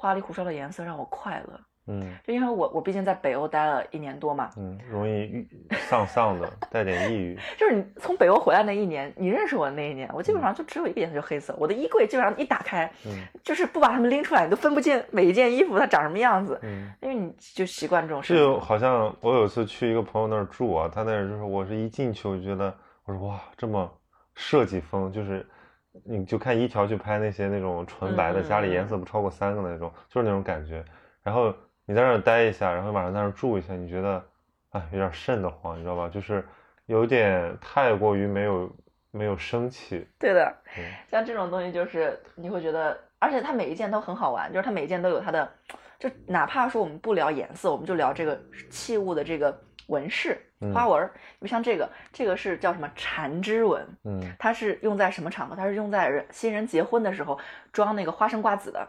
[0.00, 5.46] 花里胡哨的颜色让我快乐，嗯就因为我我毕竟在北欧待了一年多嘛，嗯，容易郁
[5.88, 7.38] 丧丧的，带点抑郁。
[7.58, 11.54] 就是你从北欧回来那一年，你认识我的那一年，我基本上就只有一个颜色，就黑色。
[11.58, 13.12] 我的衣柜基本上一打开，嗯
[13.44, 16.90] 就是不把它们拎出来，你都分不见每一件衣服它长什么样子，嗯。
[17.02, 18.58] 因为你就习惯这种事就。
[18.58, 23.90] 好像我有一次去一个朋友那儿住啊，他那儿就是我是一进去我就觉得，我说哇这么
[24.34, 25.46] 设计风，就是
[26.04, 30.84] 你就看一条去拍那些那种纯白的，家里颜色不超过三个的那种，就是那种感觉。
[31.22, 34.24] 然后你在那儿待一下，然后晚上在那儿住一下，你觉得
[34.70, 36.08] 哎有点瘆得慌，你知道吧？
[36.08, 36.44] 就是
[36.86, 38.70] 有点太过于没有
[39.10, 40.06] 没有生气。
[40.18, 45.48] 对的，对像这种东西就是你会觉得，而且它每一件都很好玩，就是它每一件都有它的，
[46.00, 51.12] 就哪怕说我们不聊颜色，我们就聊这个器物的这个纹饰、嗯花纹儿。
[51.14, 55.54] 比如像这个，这个是叫什么缠枝纹，嗯它是用在什么场合？
[55.54, 57.38] 它是用在人新人结婚的时候
[57.70, 58.88] 装那个花生瓜子的。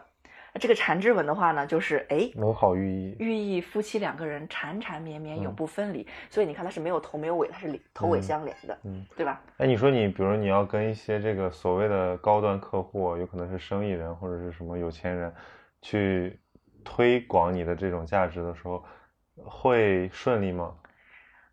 [0.60, 3.16] 这个缠枝纹的话呢，就是哎，某好寓意。
[3.18, 6.06] 寓意夫妻两个人缠缠绵绵，永嗯不分离。
[6.28, 9.02] 所以你看，它是没有头没有尾，它是头尾嗯相连的，嗯。
[9.16, 9.40] 对吧？
[9.56, 15.34] 哎，你说你，比如你要跟一些这个所谓的高端客户，有可能是生意人或者是什么有钱人，
[15.80, 16.38] 去
[16.84, 18.84] 推广你的这种价值的时候，
[19.36, 20.74] 会顺利吗？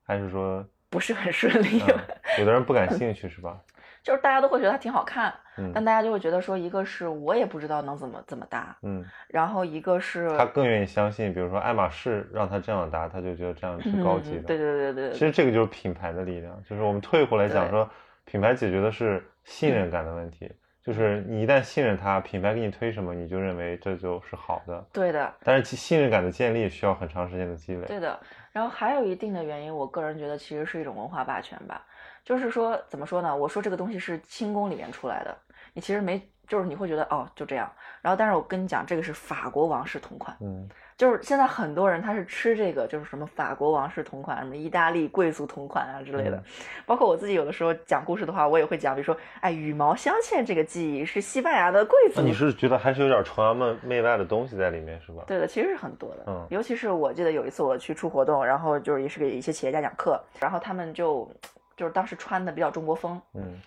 [0.04, 1.96] 还是说，不是很顺利，嗯，
[2.40, 3.60] 有的人不感兴趣是吧？
[4.02, 14.42] 就是大家都会觉得它挺好看，嗯但大家就会觉得说，一个是我也不知道能怎么怎么搭，嗯，然后一个是他更愿意相信，比如说爱马仕让他这样搭，他就觉得这样是高级的。
[14.42, 17.88] 嗯对对对对对，其实这个就是品牌的力量，就是我们退回来讲说，
[18.26, 20.50] 品牌解决的是信任感的问题。
[20.84, 24.84] 就是你一旦信任他，品牌给你推什么，你就认为这就是好的。
[24.94, 27.86] 对的，但是其信任感的建立需要很长时间的积累。
[27.86, 28.20] 对的。
[28.52, 31.86] 然后还有一定的原因，我个人觉得其实是一种文化霸权吧。
[32.24, 33.36] 就是说，怎么说呢？
[33.36, 35.36] 我说这个东西是清宫里面出来的，
[35.74, 37.72] 你其实没，就是你会觉得哦就这样。
[38.02, 40.68] 然后，但是我跟你讲，这个是法国王室同款，嗯，
[41.00, 46.36] 就是现在很多人他是吃这个，就是什么法国王室同款，什么意大利贵族同款啊之类的。
[46.36, 46.44] 嗯
[46.86, 52.16] 包括我自己有的时候讲故事的话，我也会讲，比如说，哎，羽毛镶嵌这个技艺是西班牙的贵族。
[52.18, 55.24] 那你是觉得还是有点崇洋媚媚外的东西在里面是吧？
[55.26, 61.32] 对的，其实是很多的，嗯尤其是我记得有一次我去出活动，然后就是也是给一些企业家讲课，然后他们就
[61.78, 63.58] 就是当时穿的比较中国风，嗯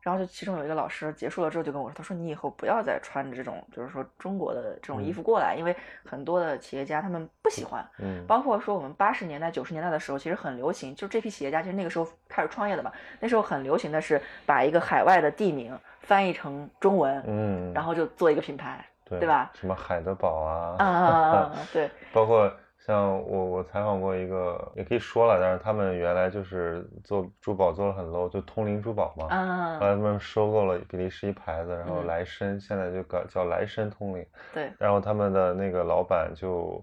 [0.00, 8.24] 然后就其中有一个老师结束了之后就跟我说，他说你以后不要再穿这种就是说中国的这种衣服过来，因为很多的企业家他们不喜欢，嗯。
[8.26, 19.50] 包括说我们八十年代九十年代的时候，其实很流行，就这批企业家其实那个时候开始创业的嘛，那时候很流行的是把一个海外的地名翻译成中文，嗯，然后就做一个品牌，对对吧？
[19.54, 21.90] 什么海德堡啊，啊啊啊啊，对。
[22.12, 22.50] 包括
[22.88, 32.06] 像我我采访过一个，也可以说了，但是他们原来就是做珠宝做的很 low，就通灵珠宝嘛，嗯后来他们收购了比利时一牌子，然后嗯。
[32.06, 36.82] 莱绅现在就搞叫莱绅通灵，对，然后他们的那个老板就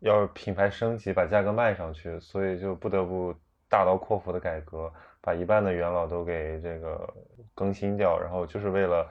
[0.00, 3.34] 要品牌升级，把价格卖上去，所以就不得不
[3.70, 7.08] 大刀阔斧的改革，把一半的元老都给这个
[7.54, 9.08] 更新掉，然后就是为了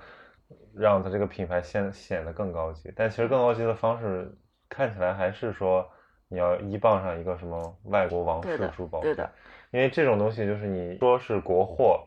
[0.75, 2.93] 让它这个品牌显显得更高级。
[2.95, 4.31] 但其实更高级的方式
[4.69, 5.89] 看起来还是说
[6.33, 9.29] 你要依傍上一个什么外国王室珠宝，对的，
[9.71, 12.03] 因为这种东西就是你说是国货。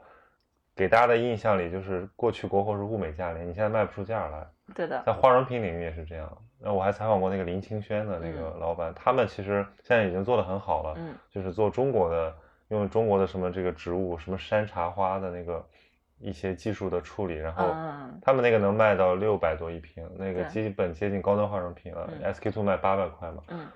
[0.75, 4.47] 给大家的印象里就是过去国货是物美价廉，你现在卖不出价来。
[4.75, 6.31] 对的，在化妆品领域也是这样。
[6.61, 12.35] 那我还采访过那个林清轩的那个老板，他们其实现在已经做得很好了，嗯就是做中国的，
[12.69, 15.65] 用中国的什么这个植物，什么山茶花的那个
[16.19, 22.07] 一些技术的处理，然后嗯他们那个能卖到六百多一瓶，那个基本接近高端化妆品了。
[22.13, 23.67] 嗯 SK two 卖八百块嘛，嗯，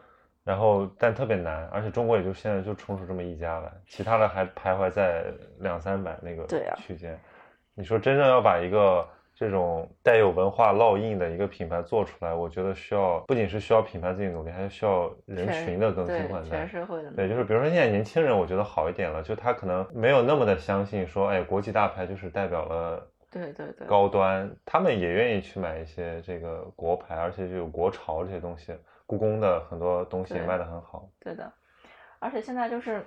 [0.51, 5.27] 然后但特别难，而且中国也就现在就冲出这么一家来，其他的还徘徊在
[5.61, 6.45] 两三百那个
[6.77, 7.17] 区间。
[7.73, 16.69] 你说真正要把一个这种带有文化烙印的一个品牌做出来，我觉得需要不仅是需要品牌自己努力，还需要人群的更新换代全。
[16.69, 28.75] 社会的，对，就是比如说现在年轻人，我觉得好一点了，就他可能没有那么的相信说，哎，国际大牌就是代表了对对对，高端，他们也愿意去买一些这个国牌，而且就有国潮这些东西。
[29.11, 31.05] 故宫的很多东西卖的很好。
[31.19, 31.53] 对的，
[32.21, 33.05] 而且现在就是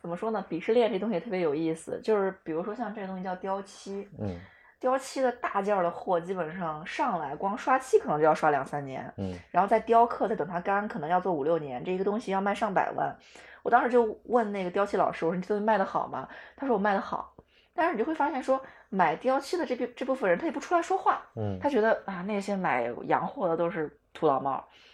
[0.00, 0.42] 怎么说呢？
[0.48, 4.40] 鄙视链这东西特别有意思，就是比如说像这个东西叫雕漆，嗯
[4.80, 11.84] 雕漆的大件儿的货基本上上来光刷漆可能就要刷两三年，嗯然后再雕刻，再等它干，可能要做五六年。
[11.84, 13.14] 这一个东西要卖上百万。
[13.62, 16.26] 我当时就问那个雕漆老师，我说你这东西卖得好吗？
[16.56, 17.34] 他说我卖得好。
[17.74, 24.93] 但是你就会发现说，买雕漆的这批这部分人，他也不出来说话，嗯他觉得啊，那些买洋货的都是土老帽，那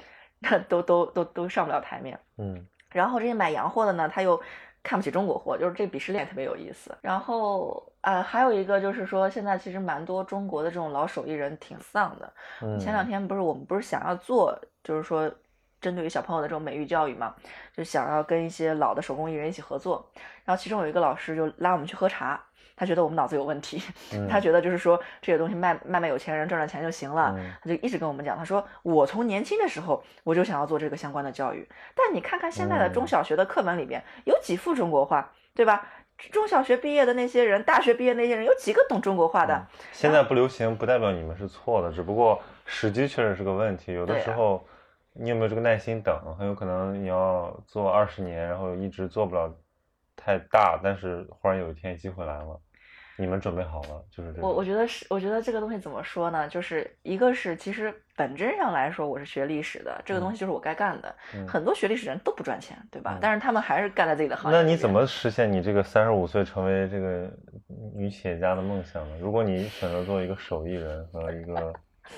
[0.69, 2.19] 都都都都上不了台面。
[2.39, 4.41] 嗯然后这些买洋货的呢，他又
[4.83, 6.93] 看不起中国货，就是这鄙视链特别有意思。
[7.01, 12.33] 然后啊、还有一个就是说，现在其实蛮多中国的这种老手艺人挺丧的。
[12.63, 15.31] 嗯，前两天不是我们不是想要做，就是说
[15.81, 17.35] 针对于小朋友的这种美育教育嘛，
[17.77, 20.11] 就想要跟一些老的手工艺人一起合作。
[20.45, 22.43] 然后其中有一个老师就拉我们去喝茶，
[22.81, 23.79] 他觉得我们脑子有问题，
[24.17, 27.35] 嗯他觉得就是说这些东西卖卖卖有钱人赚赚钱就行了。
[27.37, 35.87] 嗯他就一直跟我们讲，他说我从年轻的时候我就想要做这个相关的教育，但你看看现在的中嗯小学的课本里边有几幅中国画，对吧？
[36.33, 39.55] 中小学毕业的那些人，大学毕业那些人，有几个懂中国画的？
[39.55, 43.93] 嗯现在不流行，不代表你们是错的，只不过时机确实是个问题。
[43.93, 44.67] 有的时候，
[45.13, 46.19] 你有没有这个耐心等？
[46.39, 49.51] 很有可能你要做二十年，然后一直做不了
[50.15, 52.61] 太大，但是忽然有一天机会来了，
[53.21, 54.47] 你们准备好了，就是这个。
[54.47, 56.49] 我我觉得是，我觉得这个东西怎么说呢？
[56.49, 61.15] 就是一个是，其实本质上来说，我是学历史的，这个东西就是我该干的。
[61.35, 63.15] 嗯很多学历史人都不赚钱，对吧？
[63.15, 64.59] 嗯但是他们还是干在自己的行业。
[64.59, 64.89] 那你怎？
[64.91, 67.31] 么实现你这个三十五岁成为这个
[67.95, 69.17] 女企业家的梦想呢？
[69.21, 71.73] 如果你选择做一个手艺人和一个，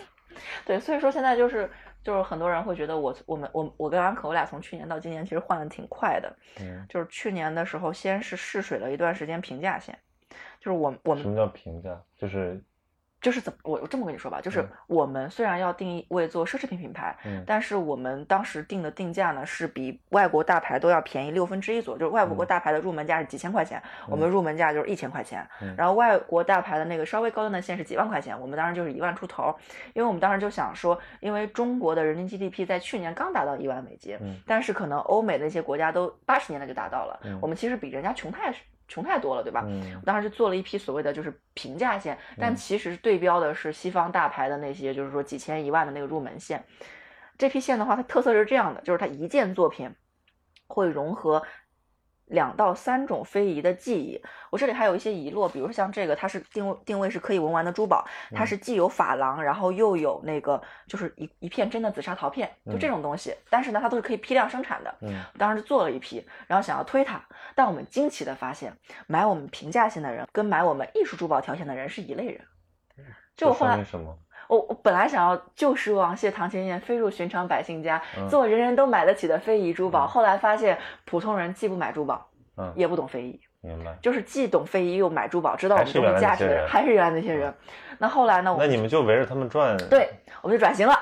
[0.65, 1.71] 对，所以说现在就是
[2.03, 9.97] 就是很多人会觉得我我们我我跟安可我俩从去年到今年其实换的挺快的，嗯，就是去年的时候先是试水了一段时间平价线，
[10.62, 12.01] 就是我我们什么叫平价？
[12.16, 12.62] 就是
[13.20, 29.55] 就是怎么我我这么跟你说吧，就是嗯我们虽然要定位做奢侈品品牌，嗯但是我们当时定的定价呢是比外国大牌都要便宜六分之一左右，就是外国嗯大牌的入门价是几千块钱，我们入门价就是一千块钱，嗯然后外国大牌的那个稍微高端的线是几万块钱，我们当时就是一万出头，
[29.95, 38.53] 因为我们当时就想说，因为中国的人均 GDP 在去年刚达到一万美金，嗯但是可能欧美的那些国家都八十年代就达到了，嗯我们其实比人家穷太
[38.93, 39.62] 穷太多了，对吧？
[39.66, 46.62] 嗯我当时就做了一批所谓的就是平价线，但其实对标的是西方大牌的那些，就是说几千一万的那个入门线。
[47.38, 49.90] 这批线的话，它特色是这样的，就是它一件作品
[50.66, 51.43] 会融合
[52.27, 54.23] 两到三种非遗的技艺。
[54.51, 63.35] 我这里还有一些遗落，比如说像这个，它是定位定位是可以文玩的珠宝，它是既有珐琅，然后又有那个就是一一片真的紫砂陶片，就这种东西。
[63.51, 64.95] 但是呢，它都是可以批量生产的。
[65.01, 67.23] 嗯我当时做了一批，然后想要推它，
[67.55, 68.73] 但我们惊奇的发现，
[69.07, 72.41] 买我们平价线的人跟买我们艺术珠宝条线的人是一类人。
[73.37, 74.18] 就我后来什么？
[74.53, 80.05] 我我本来想要旧时王谢堂前燕，飞入寻常百姓家，嗯做人人都买得起的非遗珠宝。
[80.05, 80.76] 嗯后来发现，
[81.07, 82.28] 普通人既不买珠宝，
[82.59, 83.96] 嗯，也不懂非遗，明白。
[84.03, 87.55] 就是既懂非遗又买珠宝，知道我们东西价值还是原来那些人。
[87.96, 88.55] 那后来呢？
[88.59, 89.74] 那你们就围着他们转。
[89.88, 90.11] 对，
[90.42, 90.94] 我们就转型了。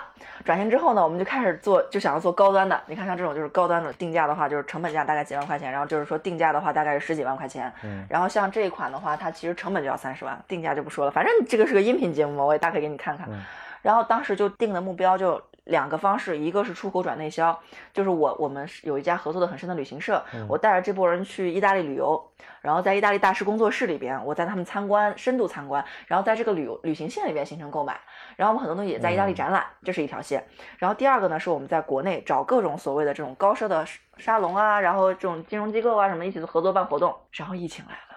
[0.45, 2.81] 转型之后呢，我们就开始做，就想要做高端的。
[2.87, 7.73] 你看，像这种就是高端的定价的话，就是成本价大概几万块钱，然后就是说定价的话大概是十几万块钱。
[7.83, 11.11] 嗯然后像这一款的话，它其实成本就要三十万，定价就不说了。
[11.11, 13.27] 反正这个是个音频节目嘛，我也大概给你看看。
[13.31, 13.43] 嗯
[13.83, 17.59] 然后当时就定的目标就两个方式，一个是出口转内销，
[17.93, 22.21] 就是我我们是有一家合作的很深的旅行社，嗯我带着这波人去意大利旅游，
[22.61, 28.01] 然后在意大利大师工作室里边，我带他们参观，深度参观，然后在这个旅游旅行线里边形成购买，
[28.37, 30.45] 然后我们很多东西也在意大利嗯展览，这是一条线。
[30.79, 38.10] 然后第二个呢，是我们在国内找各种所谓的这种高奢的沙龙啊，然后这种金融机构啊什么一起合作办活动，然后疫情来了。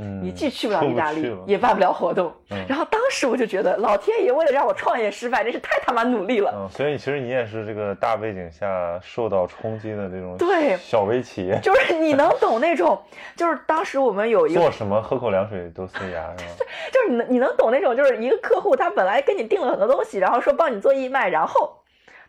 [0.00, 2.32] 嗯，你既去不了意大利，也办不了活动。
[2.50, 6.52] 嗯然后当时我就觉得，老天爷为了让我创业失败，真是太他妈努力了。
[6.56, 13.00] 嗯，所以其实你也是这个大背景下受到冲击的这种对小微企业，就是你能懂那种，
[13.36, 16.50] 就是当时我们有一个，做什么喝口凉水都塞牙是吗？
[16.92, 21.72] 就是你能你能懂那种，就是一个客户他本来跟你订了很多东西，然后说帮你做义卖，然后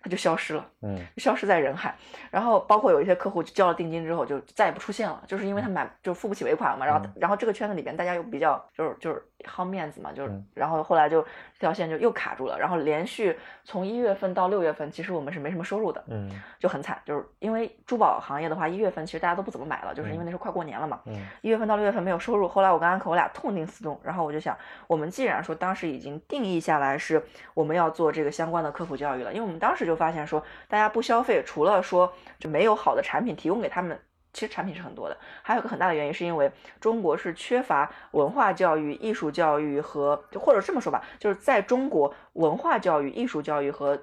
[0.01, 0.67] 他就消失了。
[0.81, 1.95] 嗯消失在人海，
[2.31, 10.45] 然后包括有一些客户交了定金之后就再也不出现了，就是因为他买就付不起尾款嘛，然后嗯然后这个圈子里边大家又比较就是就是好面子嘛，就是嗯。
[10.53, 16.29] 然后后来就这条线就又卡住了，然后连续从一月份到六月份，其实我们是没什么收入的，嗯。
[16.59, 21.15] 就很惨，就是因为珠宝行业的话，一月份其实大家都不怎么买了，就是因为那时候快过年了嘛，嗯。
[21.41, 27.23] 一月份到六月份没有收入，后来我跟安可我俩痛定思痛，然后我就想，我们既然说当时已经定义下来是
[27.53, 33.99] 我们要做这个相关的科普教育了，因为我们当时就发现说，大家不消费，除了说就没有好的产品提供给他们。
[34.33, 44.01] 其实产品是很多的，还有个很大的原因是因为中国是缺乏文化教育、艺术教育和，就或者这么说吧，就是在中国文化教育、艺术教育和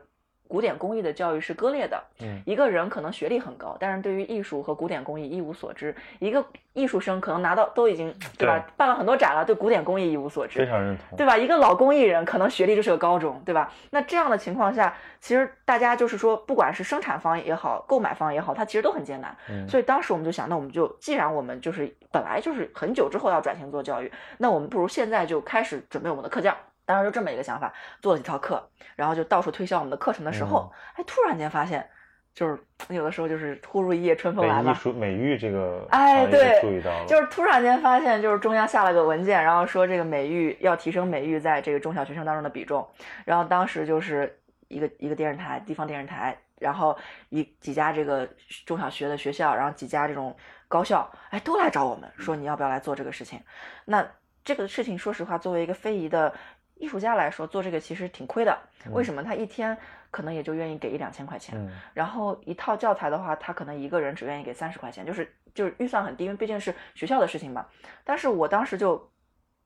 [0.48, 2.02] 古典工艺的教育是割裂的。
[2.20, 5.94] 嗯一个人可能学历很高，但是对于艺术和古典工艺一无所知。
[6.18, 10.66] 一个艺术生可能拿到都已经对吧，对办了很多展了，对古典工艺一无所知非。
[10.66, 11.16] 常认同。
[11.18, 11.36] 对吧？
[11.36, 13.72] 一个老工艺人可能学历就是个高中，对吧？
[13.90, 19.36] 那这样的情况下，其实大家就是说，不管是生产方也好，购买方也好，它其实都很艰难。
[19.50, 26.54] 嗯所以当时我们就想，那我们就既然我们就是本来就是很久之后要转型做教育，那我们不如现在就开始准备我们的课件。
[26.88, 27.70] 当时就这么一个想法，
[28.00, 28.66] 做了几套课，
[28.96, 31.86] 然后就到处推销我们的课程的时候，哎，突然间发现，
[32.32, 32.58] 就是
[32.88, 42.88] 有的时候就是忽如一夜春风来嘛，艺术美育这个哎对注意到了，就是突然间发现，就是中央下了个文件，然后说这个美育要提升美育在这个中小学生当中的比重，
[43.26, 46.96] 然后当时就是一个一个电视台，地方电视台，然后
[47.28, 48.26] 一几家这个
[48.64, 50.34] 中小学的学校，然后几家这种
[50.68, 53.38] 高校，哎，都来找我们说你要不要来做这个事情。
[53.84, 54.06] 那
[54.44, 56.32] 这个事情，说实话，作为一个非遗的
[56.78, 58.58] 艺术家来说，做这个其实挺亏的。
[58.92, 59.22] 为什么？
[59.22, 59.76] 他一天
[60.10, 67.66] 可能也就愿意给一两千块钱，嗯然后一套教材的话，他可能一个人只愿意给三十块钱，就是就是预算很低，因为毕竟是学校的事情嘛。
[68.04, 69.10] 但是我当时就，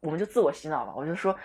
[0.01, 1.37] 我们就自我洗脑嘛，我就说，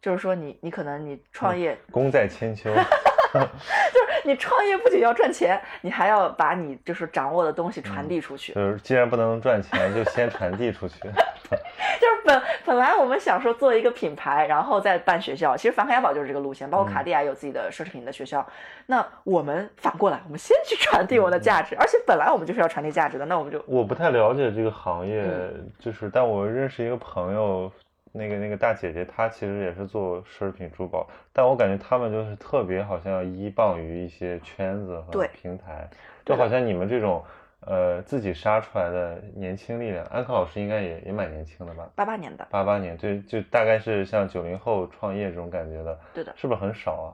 [0.00, 2.72] 就是说你你可能你创业，功在千秋。
[3.30, 8.54] 就是你创业不仅要赚钱，你还要把你就是掌握的东西传递出去。
[8.54, 10.94] 就是既然不能赚钱，就先传递出去。
[12.00, 18.46] 就是本本来我们想说做一个品牌，然后再办学校，其实梵克雅宝就是这个路线，包括卡地亚有自己的奢侈品的学校。
[18.86, 25.70] 那我们反过来，我们先去传递我们的价值，而且本来我们就是要传递价值的，那我们就我不太了解这个行业，嗯。
[25.78, 27.70] 就是但我认识一个朋友，
[28.12, 35.30] 那个那个大姐姐，她其实也是做奢侈品珠宝，但我感觉他们就是特别好像依傍于一些圈子和对。
[35.32, 35.88] 平台，
[36.24, 37.24] 就好像你们这种
[37.68, 41.88] 呃自己杀出来的年轻力量，安可老师应该也也蛮年轻的吧？
[41.94, 46.32] 八八年的，八八年，对，就大概是像九零后创业这种感觉的，对的。
[46.36, 47.08] 是不是很少啊？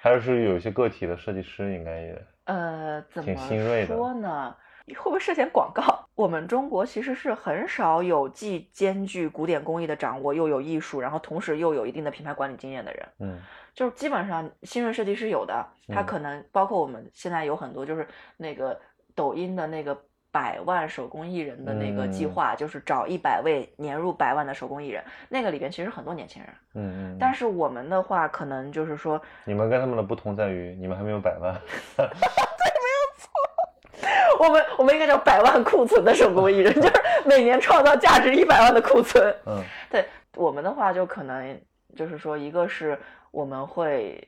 [0.00, 4.54] 还有是有一些个体的设计师应该也，呃，怎挺么说呢？
[4.88, 6.06] 会不会涉嫌广告？
[6.14, 13.08] 我们中国其实是很少有既兼具古典工艺的掌握，又有艺术，然后同时又有一定的品牌管理经验的人。
[13.20, 13.38] 嗯
[13.74, 18.78] 就是基本上新锐设计师有的，他嗯可能包括我们现在有很多就是那个
[19.14, 19.96] 抖音的那个
[20.30, 25.04] 百万手工艺人的那个计划，就是找一百位年入百万的手工艺人。
[25.28, 27.18] 那个里边其实很多年轻人，嗯嗯。
[27.20, 31.54] 但是我们的话，可能就是说，你们跟他们的不同在于，你们还没有百万。
[31.96, 34.44] 对，没有错。
[34.44, 36.92] 我们我们应该叫百万库存的手工艺人， 就是
[37.24, 39.32] 每年创造价值一百万的库存。
[39.46, 40.04] 嗯， 对
[40.34, 41.56] 我们的话，就可能
[41.94, 42.98] 就是说，一个是
[43.30, 44.26] 我们会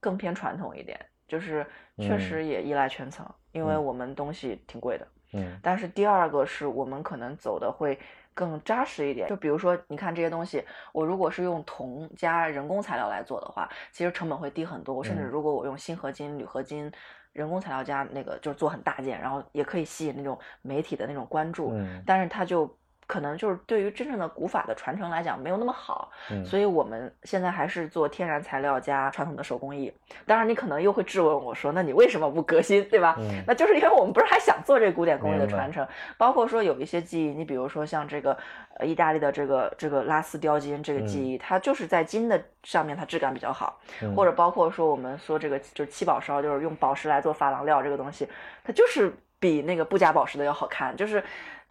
[0.00, 1.66] 更偏传统一点，就是
[1.98, 3.26] 确实也依赖圈层。
[3.52, 7.98] 因为我们东西挺贵的，嗯，但是第二个是我们可能走的会
[8.34, 9.28] 更扎实一点。
[9.28, 15.04] 就比如说，你看这些东西，我如果是用铜加人工材料来做的话，其实成本会低很多。
[15.04, 16.90] 甚至如果我用锌合金、铝合金，
[17.32, 21.72] 人工材料加那个，就是做很大件，然后也可以吸引那种媒体的那种关注。
[21.72, 22.74] 嗯，但是它就。
[23.12, 29.92] 可能就是对于真正的古法的传承来讲没有那么好，嗯，所以我们现在还是做天然材料加传统的手工艺。
[30.24, 33.14] 当然，你可能又会质问我说，那你为什么不革新，对吧？
[33.18, 35.86] 嗯，那就是因为我们不是还想做这个古典工艺的传承，
[36.16, 38.34] 包括说有一些技艺，你比如说像这个
[38.78, 43.78] 呃意大利的这个这个拉丝雕金这个技艺，它就是在金的上面它质感比较好，
[44.16, 48.26] 或者包括说我们说这个就是七宝烧，就是用宝石来做珐琅料这个东西，
[48.64, 51.22] 它就是比那个不加宝石的要好看，就是。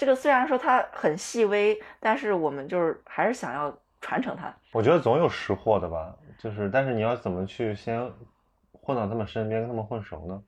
[0.02, 3.72] 这个虽然说它很细微，但是我们就是还是想要
[4.02, 4.52] 传承它。
[4.72, 8.12] 我觉得总有识货的吧，就是但是你要怎么去先
[8.72, 10.42] 混到他们身边，跟他们混熟呢？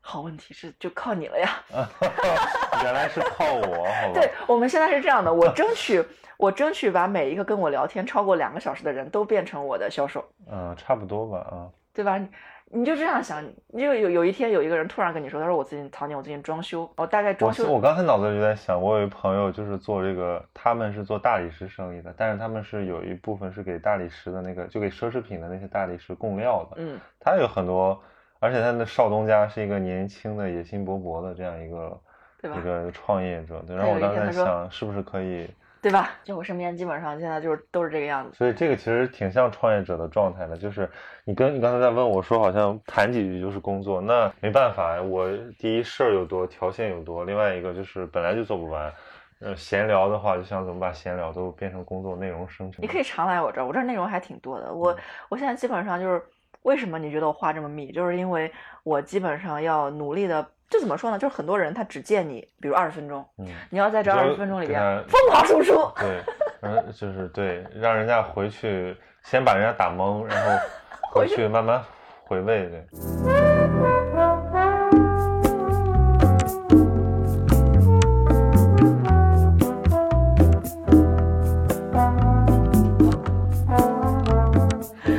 [0.00, 1.62] 好问题是就靠你了呀！
[2.82, 4.12] 原来是靠我，好吧？
[4.14, 6.02] 对，我们现在是这样的，我争取
[6.38, 10.24] 我争取把每一个跟我聊天超过两个小时的人都变成我的销售。
[10.50, 12.18] 嗯，差不多吧，啊，对吧？
[12.70, 13.42] 你就这样想，
[13.72, 17.64] 就有有一天有一个人突然跟你说，他说我最近曹宁，我最近装修，我大概装修。
[17.64, 26.76] 我我刚才脑子里就在想，我有一朋友就是做这个，他们是做大理石生意的，但是他们是有一部分是给大理石的那个，就给奢侈品的那些大理石供料的。
[26.76, 27.98] 嗯，他有很多，
[28.38, 32.00] 而且他的少东家是一个年轻的、野心勃勃的这样一个
[32.42, 33.64] 一个创业者。
[33.66, 35.48] 对，然后我当时在想，是不是可以。
[35.80, 36.10] 对吧？
[36.24, 40.90] 就我身边基本上现在就是都是这个样子，所以这个其实挺像创业者的状态的，就是
[41.24, 48.92] 你跟你刚才在问我说，好像谈几句就是工作，那没办法，我第一事儿又多，条线又多，另外一个就是本来就做不完。
[49.40, 52.82] 呃，闲聊的话，就想怎么把闲聊都变成工作内容生成。
[52.82, 54.74] 你可以常来我这儿，我这儿内容还挺多的。
[54.74, 54.96] 我
[55.28, 56.20] 我现在基本上就是
[56.62, 58.50] 为什么你觉得我话这么密，就是因为
[58.82, 60.44] 我基本上要努力的。
[60.68, 61.18] 这怎么说呢？
[61.18, 66.20] 就是很多人他只见你，比如二十分钟，嗯，你要在这二十分钟里边疯狂输出，对，
[66.62, 70.66] 嗯，就是对，让人家回去先把人家打懵，然后
[71.12, 71.82] 回去慢慢
[72.24, 73.37] 回味，对。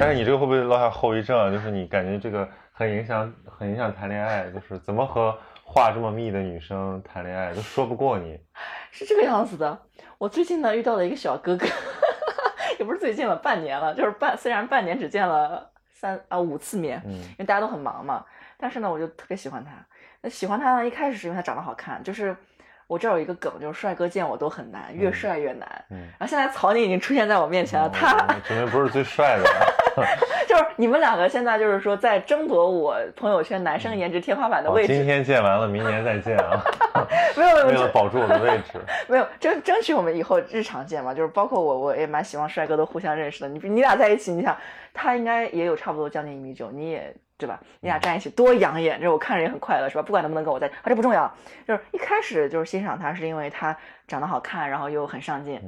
[0.10, 1.52] 是你这个会不会落下后遗症啊？
[1.52, 2.48] 就是你感觉这个。
[2.72, 8.40] 很影响，很影响谈恋爱，就是怎么和话这么密的女生谈恋爱，都说不过你。
[8.90, 9.78] 是这个样子的。
[10.18, 11.68] 我最近呢遇到了一个小哥哥，
[12.80, 18.24] 也不是最近了，半年了，就是半虽然半年只见了三啊五次面，嗯，因为大家都很忙嘛，
[18.58, 19.72] 但是呢，我就特别喜欢他。
[20.22, 22.34] 那喜欢他呢，一开始是因为他长得好看，就是
[22.88, 25.86] 我这有一个梗，就是帅哥见我都很难，越帅越难。
[25.90, 29.69] 嗯，然后现在曹宁已经出现在我面前了，他肯定不是最帅的。
[30.48, 34.94] 就是你们两个现在就是说在争夺我朋友圈男生颜值天花板的位置。
[34.94, 36.62] 今天见完了，明年再见啊！
[37.38, 41.14] 没有没有，为了保住我的位置， 没有争争取我们以后日常见嘛。
[41.14, 43.50] 就是包括我，我也蛮希望帅哥都互相认识的。
[43.50, 44.58] 你你俩在一起，你想
[44.94, 47.60] 他应该也有差不多将近一米九，你也对吧？
[47.80, 50.02] 你俩站一起多养眼，这我看着也很快乐，是吧？
[50.02, 51.32] 不管能不能跟我在，啊这不重要，
[51.68, 53.76] 就是一开始就是欣赏他是因为他
[54.08, 55.62] 长得好看，然后又很上进，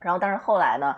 [0.00, 0.94] 然后但是后来呢？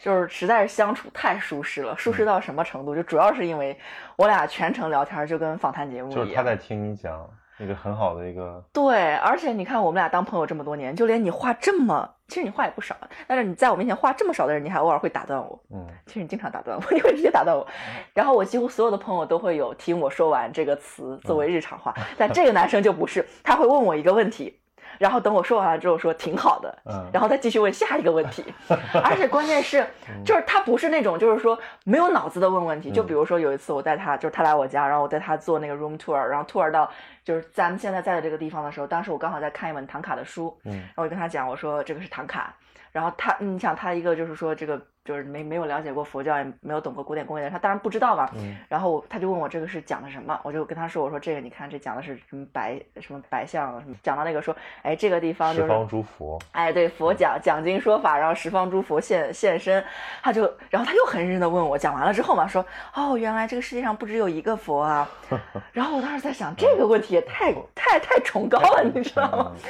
[0.00, 2.94] 就是实在是相处太舒适了，舒适到什么程度？
[2.94, 3.76] 就主要是因为
[4.16, 6.24] 我俩全程聊天，就跟访谈节目一样。
[6.24, 7.28] 就是他在听你讲
[7.58, 8.62] 一个很好的一个。
[8.72, 12.96] 对，而且你看我们俩当朋友这么多年，就连你话这么，其实你话也不少，
[13.26, 15.60] 但是你在我面前话这么少的人，你还偶尔会打断我。
[15.74, 17.66] 嗯，其实你经常打断我， 你会直接打断我。
[18.14, 24.60] 然后我几乎所有的朋友都会有听我说完这个词作为日常话，但这个男生就不是，他会问我一个问题。
[24.96, 28.44] 然后等我说完了之后说挺好的，嗯，然后再继续问下一个问题，
[29.04, 29.86] 而且关键是，
[30.24, 36.90] 就是他不是那种就是说没有脑子的问问题，就比如说有一次我带他，就是他来我家，然后我带他做那个 room tour，然后 tour 到
[37.24, 42.54] 就是咱们现在在的这个地方的时候，当时我刚好在看一本唐卡的书，嗯，然后我就跟他讲，我说这个是唐卡，
[42.98, 48.28] 然后他，你想他一个就是说这个就是没没有了解过佛教，也没有懂过古典工业的人，他当然不知道嘛。
[48.34, 59.84] 嗯然后他就问我这个是讲的什么，我就跟他说，我说这个你看这讲的是什么白什么白象什么，讲到那个说，哎这个地方就是十方诸佛，哎，对，佛讲讲经说法，然后十方诸佛现现身，
[60.20, 65.08] 他就，然后他又很认真的问我，讲完了之后嘛，说，哦，原来这个世界上不只有一个佛啊，
[65.70, 69.52] 然后我当时在想，这个问题也太太太崇高了，你知道吗？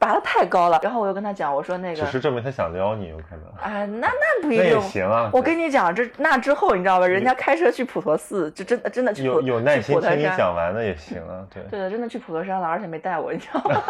[0.00, 3.44] 拔的太高了，然后我又跟他讲，我说那个，只是证明他想撩你，有可能。
[3.62, 4.80] 哎，那那不一定。
[4.80, 5.28] 行啊。
[5.30, 7.06] 我跟你讲，这那之后你知道吧？
[7.06, 11.62] 人家开车去普陀寺，就真的真的去有有耐心听你讲完的也行啊，对。
[11.64, 13.82] 对的，真的去普陀山了，而且没带我，你知道吗？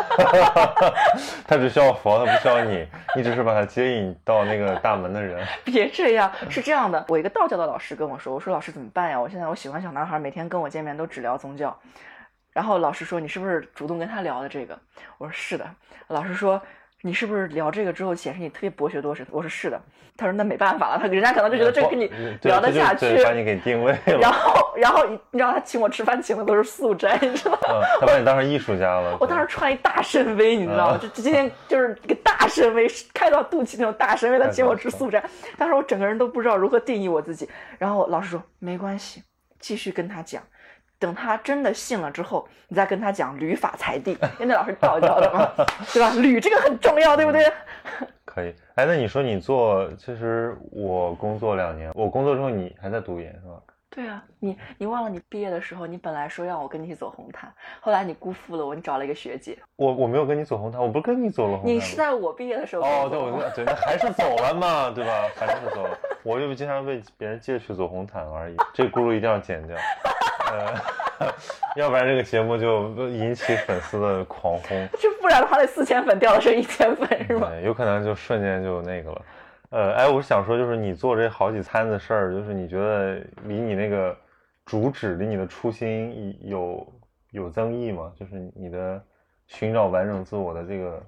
[1.47, 2.85] 他只需要佛，他不需要你，
[3.15, 5.47] 你只是把他接引到那个大门的人。
[5.65, 9.21] 别这样，是这样的，我一个道教的老师跟我说，我说老师怎么办呀？
[9.21, 11.79] 我现在我喜欢小男孩，每天跟我见面都只聊宗教。
[12.53, 14.79] 然后老师说你是不是主动跟他聊的这个？
[15.19, 15.69] 我说是的。
[16.09, 16.61] 老师说
[17.03, 19.27] 你是不是聊这个之后显示你特别博学多识？
[19.31, 19.81] 我说是的。
[20.17, 22.07] 他说那没办法了，他人家可能就觉得这个跟你
[22.43, 24.31] 聊得下去对，把你给定位了然。
[24.31, 27.59] 后然后你知道他请我吃饭请的都是素斋，你知道吗？
[27.69, 29.17] 嗯，他把你当成艺术家了。
[29.21, 30.99] 我当时穿一大深 V，你知道吗？
[30.99, 35.23] 就今天就是一个大深 V，开到肚脐那种大深 V，他请我吃素斋，
[35.57, 37.49] 当时我整个人都不知道如何定义我自己。
[37.79, 39.23] 然后老师说没关系，
[39.59, 40.43] 继续跟他讲，
[41.01, 45.51] 等他真的信了之后，你再跟他讲吕法裁地，因为那老师道教的嘛，
[45.93, 46.13] 对吧？
[46.21, 47.51] 吕这个很重要，对不对？
[48.27, 48.55] 可以。
[48.77, 53.61] 哎，那你说你做，其实我工作两年，我工作之后你还在读研是吧？
[53.93, 59.59] 对啊，你你忘了你毕业的时候，你本来说让我跟你一起走红毯，后来你辜负了我，你找了一个学姐。
[59.75, 61.75] 我我没有跟你走红毯，我不是跟你走了红毯？
[61.75, 65.11] 你是在我毕业的时候哦，对，我对，那还是走了嘛，对吧？
[65.35, 68.57] 还是走了，我就经常为别人借去走红毯而已。
[68.73, 69.77] 这轱辘一定要剪掉，
[70.51, 71.33] 呃，
[71.77, 77.49] 要不然这个节目就引起粉丝的狂轰， 这不然的话，那四千粉掉的剩一千粉是吗？
[77.49, 79.23] 对，有可能就瞬间就那个了。
[79.71, 84.17] 呃，哎，我是想说，就是你做这好几餐的事儿，就是你觉得离你那个
[84.67, 86.93] 主旨，离你的初心有
[87.31, 88.13] 有增益吗？
[88.17, 89.01] 就是你的
[89.47, 91.01] 寻找完整自我的这个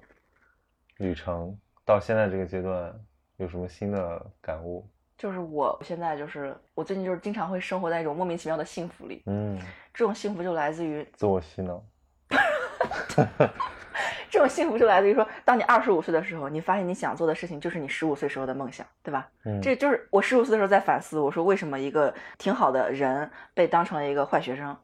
[0.97, 1.53] 旅程，
[1.85, 2.93] 到现在这个阶段，
[3.35, 4.89] 有什么新的感悟？
[5.23, 9.57] 就是我现在就是我最近就是经常会生活在一种莫名其妙的幸福里，嗯，
[9.93, 11.81] 这种幸福就来自于自我洗脑。
[14.29, 19.29] 这种幸福就来自于说，当你二十五岁的时候，你发现你想做的事情就是你十五岁时候的梦想，对吧？
[19.45, 24.75] 嗯，这就是我十五岁的时候在反思，我说为什么一个挺好的人被当成了一个坏学生，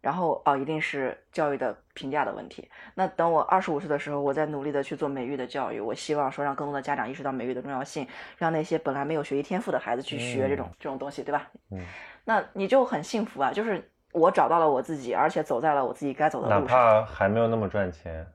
[0.00, 2.70] 然后哦，一定是教育的评价的问题。
[2.94, 11.50] 那等我二十五岁的时候，我在努力的去做美育的教育，我希望说让更多的家长意识到美育的重要性，让那些本来没有学习天赋的孩子去学这种、这种东西，对吧？
[11.72, 11.84] 嗯，
[12.24, 18.26] 那你就很幸福啊，就是我找到了我自己，而且走在了我自己该走的路上，怕还没有那么赚钱，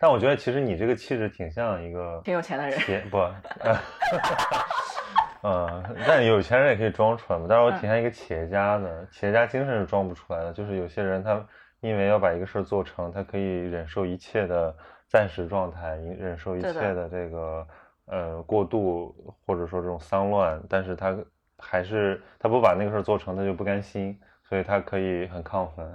[0.00, 3.08] 但我觉得其实你这个气质挺像一个挺有钱的人。
[3.10, 3.18] 不
[5.42, 7.46] 呃，嗯，但有钱人也可以装出来嘛。
[7.48, 10.52] 但是我挺像一个企业家的，企业家精神是装不出来的。
[10.52, 11.44] 就是有些人他
[11.80, 14.74] 因为要把一个事儿做成，他可以忍受一切的
[15.06, 17.66] 暂时状态，忍受一切的这个
[18.06, 19.14] 呃过度
[19.46, 21.16] 或者说这种丧乱，但是他
[21.56, 25.94] 还是他不把那个事儿做成，他就不甘心，所以他可以很亢奋，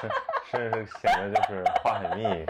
[0.00, 0.10] 甚
[0.50, 2.46] 甚至是显得就是话很密。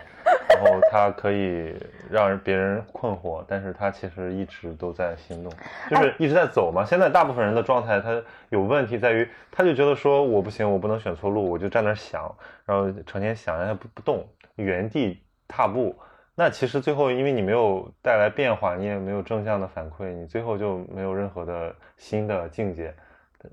[0.57, 1.75] 然后他可以
[2.11, 5.53] 让别人困惑，但是他其实一直都在行动，
[5.91, 6.83] 就是一直在走嘛。
[6.85, 12.35] 现在大部分人的状态，他有问题在于，他就觉得说我不行，我不能选错路，我就站那儿想，
[12.65, 15.95] 然后成天想，然后不不动，原地踏步。
[16.35, 22.95] 那其实最后，因为你没有带来变化，你也没有正向的反馈，你最后就没有任何的新的境界，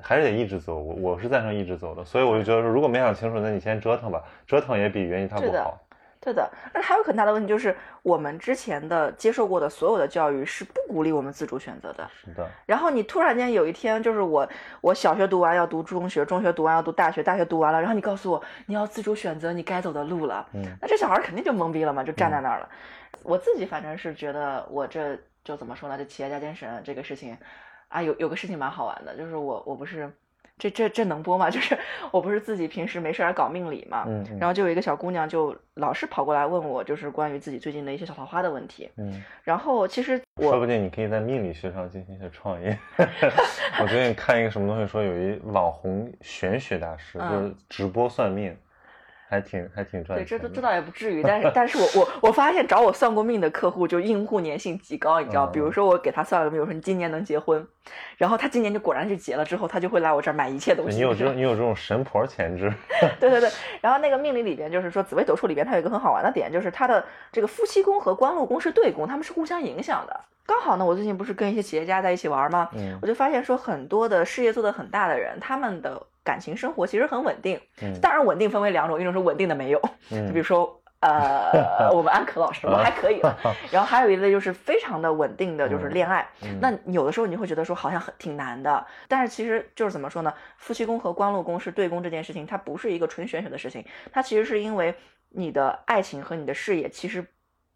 [0.01, 0.79] 还是得一直走。
[0.79, 5.79] 我我是赞成一直走的，所以我就觉得说，如果没想清楚，那你先折腾吧，折腾也比原地踏步好。
[6.23, 12.09] 对的，那还有很大的问题就是，我们之前的接受过的所有的教育是不鼓励我们自主选择的。
[12.13, 14.47] 是的，然后你突然间有一天，就是我
[14.79, 22.69] 我小学读完要读中学，中学读完要读大学，大学读完了，然后你告诉我你要自主选择你该走的路了，嗯那这小孩肯定就懵逼了嘛，就站在那儿了。
[23.23, 27.37] 我自己反正是觉得我这就怎么说呢，这企业家精神这个事情
[27.89, 30.09] 啊，有有个事情蛮好玩的，就是我我不是。
[30.63, 31.49] 这这这能播吗？
[31.51, 31.77] 就是
[32.11, 38.89] 我不是自己平时没事儿搞命理嘛，嗯嗯然后就有一个小姑娘就老是跑过来问我，就是关于自己最近的一些小桃花的问题。
[38.97, 39.21] 嗯。
[39.43, 42.77] 然后其实我说不定你可以在命理学上进行一些创业。
[43.81, 48.55] 我最近看一个什么东西，说有一网红玄学大师，嗯就是直播算命，
[49.33, 50.43] 还挺还挺赚对，钱的。
[50.43, 57.65] 这都这倒也不至于，但是 但是我我我发现找我算过命的客户就用户粘性极高，你知道，比如嗯说我给他算了个命，我说你今年能结婚，
[58.17, 60.97] 然后他今年就果然就结了，之后他就会来我这儿买一切东西。
[60.97, 62.71] 你有这种你有这种神婆潜质，
[63.19, 63.49] 对对对，
[63.81, 70.19] 然后那个命理里边就是说紫微斗数里边它有一个很好玩的点，就是它的这个夫妻宫和官禄宫是对宫，他们是互相影响的。
[70.45, 72.69] 刚好呢，我最近不是跟一些企业家在一起玩吗？
[72.75, 77.59] 嗯我就发现说很多的事业做得很大的人，他们的感情生活其实很稳定。
[77.81, 80.79] 嗯当然，稳定分为两种，一种是稳定的没有，嗯就比如说。
[81.05, 83.37] 呃， 我们安可老师，我还可以了。
[83.69, 86.25] 然后还有一类就是非常的稳定的，就是恋爱。
[86.43, 90.33] 嗯那有的时候你会觉得说好像很挺难的，但是其实就是怎么说呢？
[90.55, 94.95] 夫妻宫和官禄宫是对宫这件事情，它不是一个纯玄学的事情，它其实是因为
[95.27, 97.25] 你的爱情和你的事业其实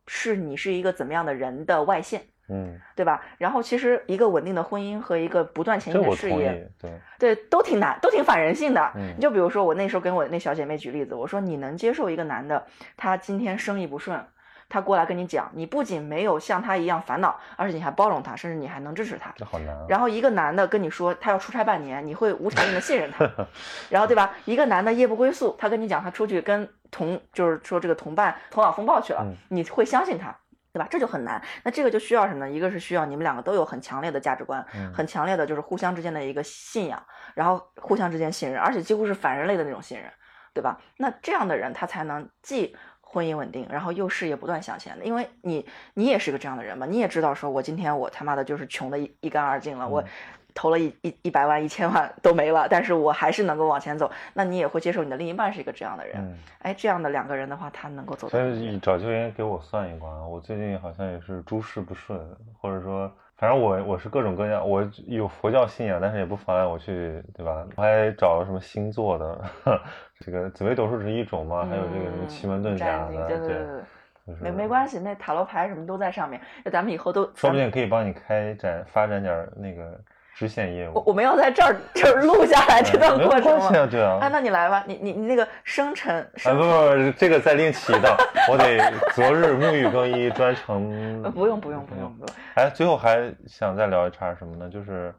[0.08, 2.22] 是你是一个怎么样的人的外现。
[2.50, 3.22] 嗯，对吧？
[3.38, 8.91] 然后其实一个稳定的婚姻和一个不断前进的事业，对，对，都挺难，都挺反人性的。
[8.95, 14.24] 嗯你就比如说我那时候跟我那小姐妹举例子，我说你能接受一个男的，他今天生意不顺，
[14.70, 19.34] 他过来跟你讲，你不仅没有像他一样烦恼，而且你还包容他，甚至你还能支持他。
[19.36, 19.86] 这好难啊。
[19.89, 23.30] 然后一个男的跟你说他要出差半年，你会无条件的信任他，
[23.89, 24.34] 然后对吧？
[24.45, 30.34] 一个男的夜不归宿，他跟你讲他出去跟同就是说这个同伴头脑风暴去了，嗯你会相信他。
[30.78, 30.88] 对吧？
[30.91, 31.41] 这就很难。
[31.63, 32.51] 那这个就需要什么呢？
[32.51, 37.03] 一个是需要你们两个都有很强烈的价值观，嗯很强烈的就是互相之间的一个信仰，
[37.34, 40.07] 然后互相之间信任，而且几乎是反人类的那种信任，
[40.53, 40.80] 对吧？
[40.97, 45.03] 那这样的人他才能既婚姻稳定，然后又事业不断向前的。
[45.03, 50.07] 因为你你也是个这样的人嘛，你也知道说我今天我他妈的就是穷的一一干二净了，我嗯
[50.58, 54.10] 投了一一一百万一千万都没了，但是我还是能够往前走。
[54.34, 60.10] 那你也会接受你的另一半是一个这样的人，嗯，哎，这样的两个人的话，他能够走到所以找就应该给我算一卦。
[60.26, 62.20] 我最近好像也是诸事不顺，
[62.60, 67.64] 或者说，反正我我是各种各样，我有佛教信仰，但是也不妨碍我去，对吧？
[67.76, 69.41] 我还找了什么星座的，
[70.26, 73.84] 这个紫微斗数是一种嘛，还有这个什么奇门遁甲对对对对。
[74.41, 79.97] 没没关系，那塔罗牌什么都在上面，那咱们以后都说不定可以帮你开展发展点儿那个
[80.38, 80.93] 支线业务。
[80.93, 83.88] 我我们要在这儿这儿录下来这段过程吗？
[83.89, 84.19] 对啊。
[84.21, 88.15] 啊，那你来吧，你你你那个生辰啊不不不，这个再另起一道，
[88.51, 88.77] 我得
[89.15, 90.91] 择日沐浴更衣，专程
[91.25, 91.31] 呃。
[91.31, 94.69] 不用不用不用不用，哎，最后还想再聊一茬什么呢？
[94.69, 95.11] 就是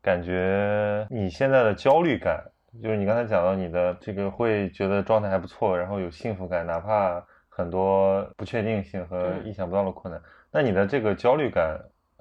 [0.00, 2.40] 感觉你现在的焦虑感，
[2.80, 11.76] 就是你刚才讲到你的这个会觉得状态还不错，然后有幸福感，哪怕很多不确定性和嗯意想不到的困难，那你的这个焦虑感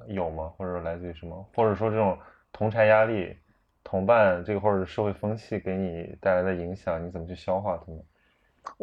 [0.07, 0.51] 有吗？
[0.57, 1.45] 或者来自于什么？
[1.55, 2.17] 或者说这种
[2.51, 3.37] 同柴压力、
[3.83, 7.99] 同伴这个或者社会风气给你带来的影响，你怎么去消化它呢？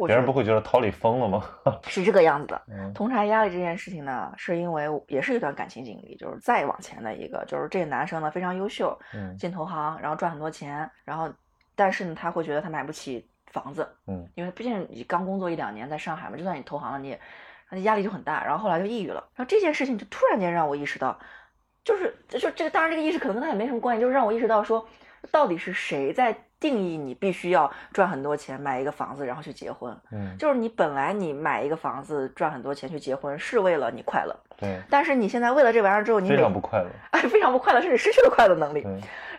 [0.05, 1.43] 别人不会觉得桃李疯了吗？
[1.87, 2.61] 是这个样子的。
[2.67, 11.31] 嗯同柴压力这件事情呢，是因为也是一段感情经历，就是再往前的一个，就是这个男生呢非常优秀，嗯进投行，然后赚很多钱，然后
[11.75, 17.19] 但是呢他会觉得他买不起房子，嗯因为毕竟你刚工作一两年在上海嘛，就算你投行了，你也
[17.69, 19.23] 那压力就很大，然后后来就抑郁了。
[19.35, 21.17] 然后这件事情就突然间让我意识到，
[21.87, 24.85] 就是就就这个当然这个意识可能跟他也没什么关系，就是让我意识到说，
[25.31, 29.97] 到底是谁在定义你必须要赚很多钱买一个房子然后去结婚？
[30.11, 36.87] 嗯，就是你本来你买一个房子赚很多钱去结婚是为了你快乐，对，但是你现在为了这玩意儿之后，你非常不快乐。
[37.11, 38.85] 哎非常不快乐，甚至失去了快乐能力。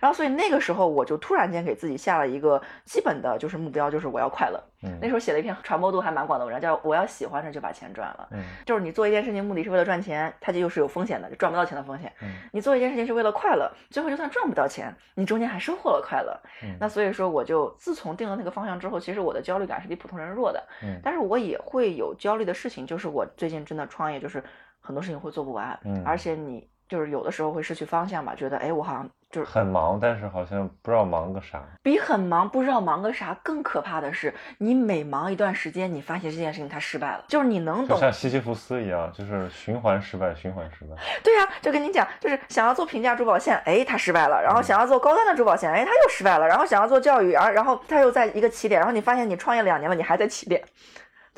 [0.01, 4.63] 然后所以那个时候我就突然间给自己下了一个基本的就是目标，就是我要快乐。
[4.85, 8.29] 嗯，那时候写了一篇传播度还蛮广的文章，叫“我要喜欢着就把钱赚了”。
[8.31, 12.13] 嗯就是你做一件事情目的是为了赚钱，它就又是有风险的，就赚不到钱的风险。
[12.23, 16.39] 嗯你做一件事情是为了快乐，最后就算赚不到钱，你中间还收获了快乐。
[16.63, 20.63] 嗯那所以说，我就自从定了那个方向之后，其实我的焦虑感是比普通人弱的。
[20.85, 24.41] 嗯但是我也会有焦虑的事情，就是我最近真的创业，就是
[24.81, 26.03] 很多事情会做不完，嗯。
[26.05, 31.63] 而且你就是有的时候会失去方向吧，觉得哎，我好像就是很忙，但是好像不知道忙个啥。
[31.83, 40.97] 比很忙不知道忙个啥更可怕的是，你每忙一段时间，你发现这件事情它失败了，就是你能懂就像西西弗斯一样，就是循环失败，循环失败。
[41.23, 50.63] 对呀、就跟你讲，就是想要做平价珠宝线，哎，它失败了；然后想要做高端的珠宝线，哎，它又失败了；然后想要做教育，啊，然后它又在一个起点，然后你发现你创业两年了，你还在起点，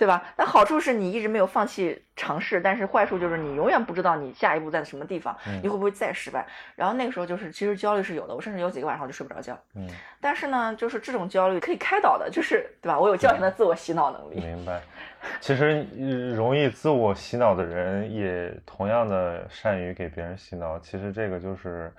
[0.00, 0.22] 对吧？
[0.34, 6.46] 那好处是你一直没有放弃尝试，但是坏处就是你永远不知道你下一步在什么地方，嗯你会不会再失败。
[6.74, 9.58] 然后那个时候就是其实焦虑是有的，我甚至有几个晚上我就睡不着觉。
[9.74, 9.86] 嗯，
[10.22, 12.98] 但是呢，就是这种焦虑可以开导的，就是对吧？
[12.98, 14.40] 我有较强的自我洗脑能力。
[14.40, 14.80] 明白。
[15.38, 20.78] 其实呃容易自我洗脑的人，也同样的善于给别人洗脑。
[20.78, 21.92] 其实这个就是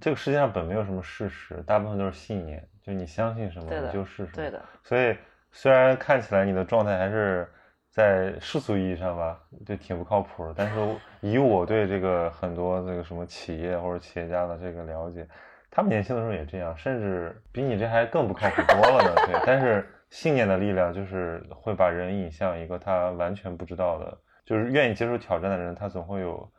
[0.00, 2.66] 这个世界上本没有什么事实，大部分都是信念。
[2.82, 4.28] 就你相信什么，你就是什么。
[4.34, 4.60] 对的。
[4.82, 5.16] 所以
[5.52, 7.48] 虽然看起来你的状态还是
[7.90, 10.74] 在世俗意义上吧，就挺不靠谱的，但是
[11.20, 15.26] 以我对这个很多这个什么企业或者企业家的这个了解，
[15.70, 19.14] 他们年轻的时候也这样，甚至比你这还更不靠谱多了呢。
[19.26, 26.50] 对，但是信念的力量，就是会把人引向一个他完全不知道的，就是愿意接受挑战的人，他总会有。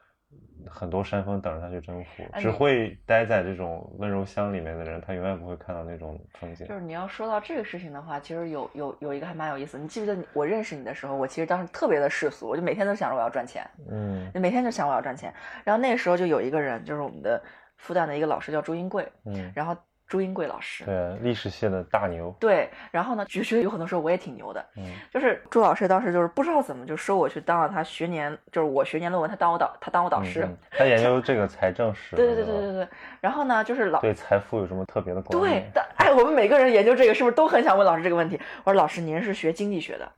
[0.70, 6.68] 很多山峰等着他去征服，只会待在这种温柔乡里面的人，他永远不会看到那种风景。
[6.68, 9.78] 就是你要说到这个事情的话，其实有有有一个还蛮有意思。
[9.78, 15.34] 你记不记得我认识你的时候，我其实当时特别的世俗，我就每天都想着我要赚钱，嗯，每天就想我要赚钱。
[15.64, 17.42] 然后那个时候就有一个人，就是我们的
[17.78, 19.76] 复旦的一个老师叫朱英贵，嗯，然后。
[20.12, 32.88] 朱英贵老师，对历史系的大牛，对，然后呢，就觉得有很多时候我也挺牛的，嗯，就是朱老师当时就是不知道怎么就收我去当了他学年，就是我学年论文，他当我导，他当我导师，他研究这个财政史， 对对对对对对，
[33.22, 35.72] 然后呢，就是老对财富有什么特别的观念？
[35.74, 38.38] 对，哎，我们每个人研究这个是不是都很想问老师这个问题？
[38.66, 40.12] 我说老师，您是学经济学的，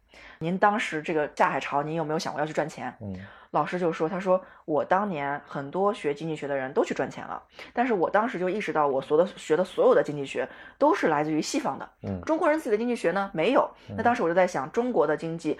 [0.44, 2.94] 您当时这个下海潮，您有没有想过要去赚钱？
[3.00, 3.18] 嗯。
[3.52, 7.40] 老师就说：“他说我当年很多学经济学的人都去赚钱了，
[7.72, 13.70] 但是我当时就意识到，我所的学的所有的经济学都是来自于西方的，嗯，中国人自己的经济学呢没有。
[13.96, 15.56] 那当时我就在想，中国的经济，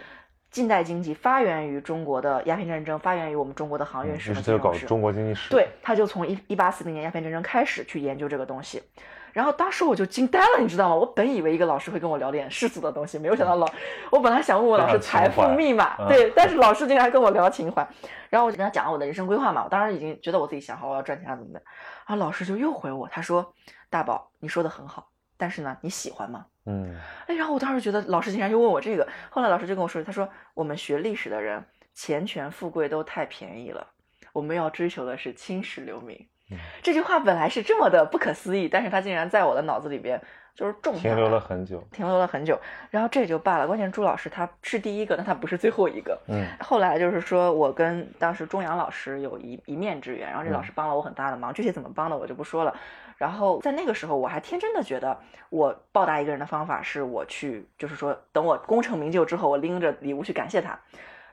[0.50, 4.88] 近代经济发源于中国的鸦片战争，发源于我们中国的航运史和金融史。
[4.88, 5.52] 中国经济史。
[5.52, 8.82] 对，他就从一一八四零年鸦片战争开始去研究这个东西。”
[9.34, 10.96] 然后当时我就惊呆了，你知道吗？
[10.96, 13.68] 我本以为一个老师会跟我聊点世俗的东西，没有想到老，
[14.12, 17.86] 我本来想问我老师财富密码，对，但是老师竟然跟我聊情怀。
[18.30, 21.62] 然后我就跟他讲了我的人生规划嘛，我当时已经觉得我自己想好我要赚钱了怎么的。
[22.08, 23.54] 然后老师就又回我，他说
[23.90, 26.96] ：“大宝，你说的很好，但是呢，你喜欢吗？”嗯，
[27.28, 29.08] 哎，然后我当时觉得老师竟然又问我这个。
[29.30, 31.64] 后来老师就跟我说，他说：“我们学历史的人，
[31.94, 33.86] 钱权富贵都太便宜了，
[34.32, 36.28] 我们要追求的是青史留名。”
[36.82, 40.22] 这句话本来是这么的不可思议，但是他竟然在我的脑子里边
[40.54, 42.60] 就是种停留了很久，停留了很久。
[42.92, 46.20] 然后这也就罢了，关键朱老师他是第一个，但他不是最后一个。
[46.28, 52.76] 嗯，后来就是说我跟当时钟阳老师有一一面之缘，然后这老师帮了我很大的忙，具体怎么帮的我就不说了。
[53.18, 55.18] 然后在那个时候，我还天真的觉得
[55.50, 60.78] 我报答一个人的方法是我去，就是说等我功成名就之后，我拎着礼物去感谢他。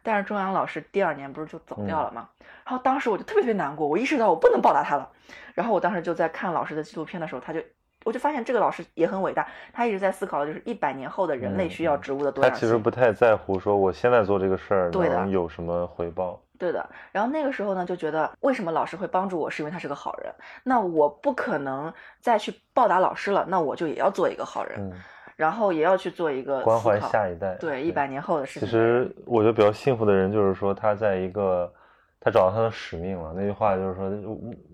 [0.03, 2.29] 但是中阳老师第二年不是就走掉了吗？
[2.65, 5.09] 然后当时我就特别特别难过，我意识到我不能报答他了。
[5.55, 7.61] 然后我当时就在看老师的纪录片的时候，他就
[8.05, 12.55] 我就发现这个老师也很伟大，他一直在思考的就是一百年后的人类需要植物的多样性。
[12.55, 16.41] 他其实不太在乎说我现在做这个事儿能有什么回报。
[16.59, 16.89] 对的。
[17.11, 20.33] 然后那个时候呢，就觉得为什么老师会帮助我，是因为他是个好人。
[20.63, 24.93] 那我不可能再去报答老师了，那我就也要做一个好人。
[25.41, 28.69] 然后也要去做一个关怀下一代，对一百年后的事情。
[28.69, 31.73] 其实我觉得比较幸福的人，就是说他在一个
[32.21, 33.33] 他找到他的使命了。
[33.35, 34.11] 那句话就是说，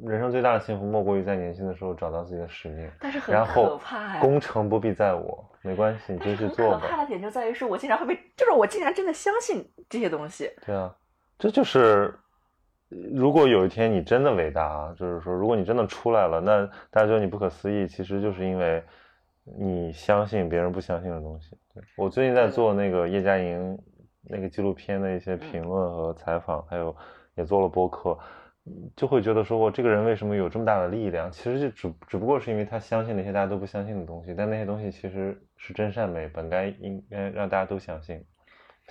[0.03, 2.91] 人生最大的幸福莫过于在年轻的时候找到自己的使命。
[2.99, 4.21] 但是很可怕呀！
[4.21, 6.81] 功成不必在我，没关系，你就去做吧。
[6.83, 10.51] 可怕的点就在于是我竟然会被，就是我竟然真的相信这些东西。
[10.67, 10.93] 对啊，
[11.39, 12.13] 这就是
[12.89, 18.83] 如果有一天你真的伟大，就是说如果你真的出来了，那大家觉得你不可思议，其实就是因为。
[19.59, 21.57] 你相信别人不相信的东西。
[21.73, 23.79] 对我最近在做那个叶嘉莹
[24.23, 26.95] 那个纪录片的一些评论和采访，还有
[27.35, 28.19] 也做了播客，
[28.97, 31.31] 就会觉得说我这个人为什么有这么大的力量？
[31.31, 38.25] 其实就只只不过是因为他相信那些大家都不相信的东西，但那些东西其实是真善美，本该应该让大家都相信。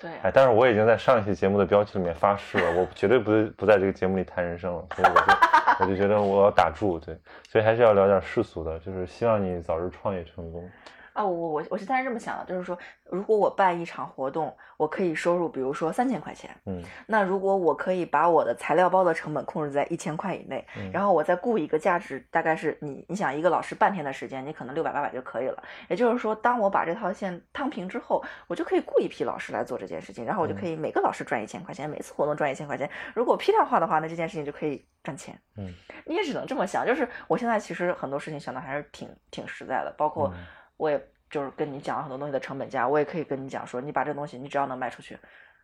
[0.02, 7.18] 对，哎，但是我已经在上一期节目的标题里面发誓了，我绝对不不在这个节目里谈人生了，所以我就我就觉得我要打住，对，
[7.50, 10.70] 所以还是要聊点世俗的，就是希望你早日创业成功。
[11.16, 12.78] 啊，我我我是在是这么想的，就是说，
[13.10, 25.64] 如果我办一场活动，我可以收入，比如说三千块钱，嗯，那如果我可以把我的材料包的成本控制在一千块以内，然后我再雇一个价值大概是你，你想一个老师半天的时间，你可能六百八百就可以了。
[25.88, 32.90] 也就是说，当我把这套线摊平之后，我就可以雇一批老师来做这件事情，然后我就可以每个老师赚一千块钱，每次活动赚一千块钱。
[33.14, 35.40] 如果批量化的话，那这件事情就可以赚钱。
[35.56, 35.74] 嗯，
[36.06, 40.30] 你也只能这么想，就是我现在其实很多事情想的还是挺挺实在的，包括。
[40.78, 45.18] 我也就是跟你讲了很多东西的成本价，我也可以跟你讲说，你把这东西，你只要能卖出去，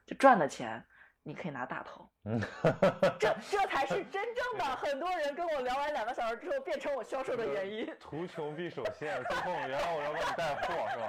[0.06, 0.84] 就赚的钱，
[1.24, 2.08] 你可以拿大头。
[2.26, 2.40] 嗯，
[3.20, 4.64] 这这才是真正的。
[4.64, 7.88] 很多人跟我聊完两个小时之后，变成我销售的原因。
[8.00, 11.08] 图穷匕首现，最后原来我要帮你带货是吧？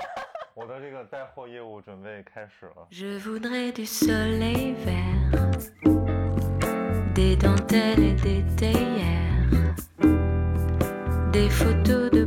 [0.54, 2.88] 我的这个带货业务准备开始了。
[11.32, 12.21] des photos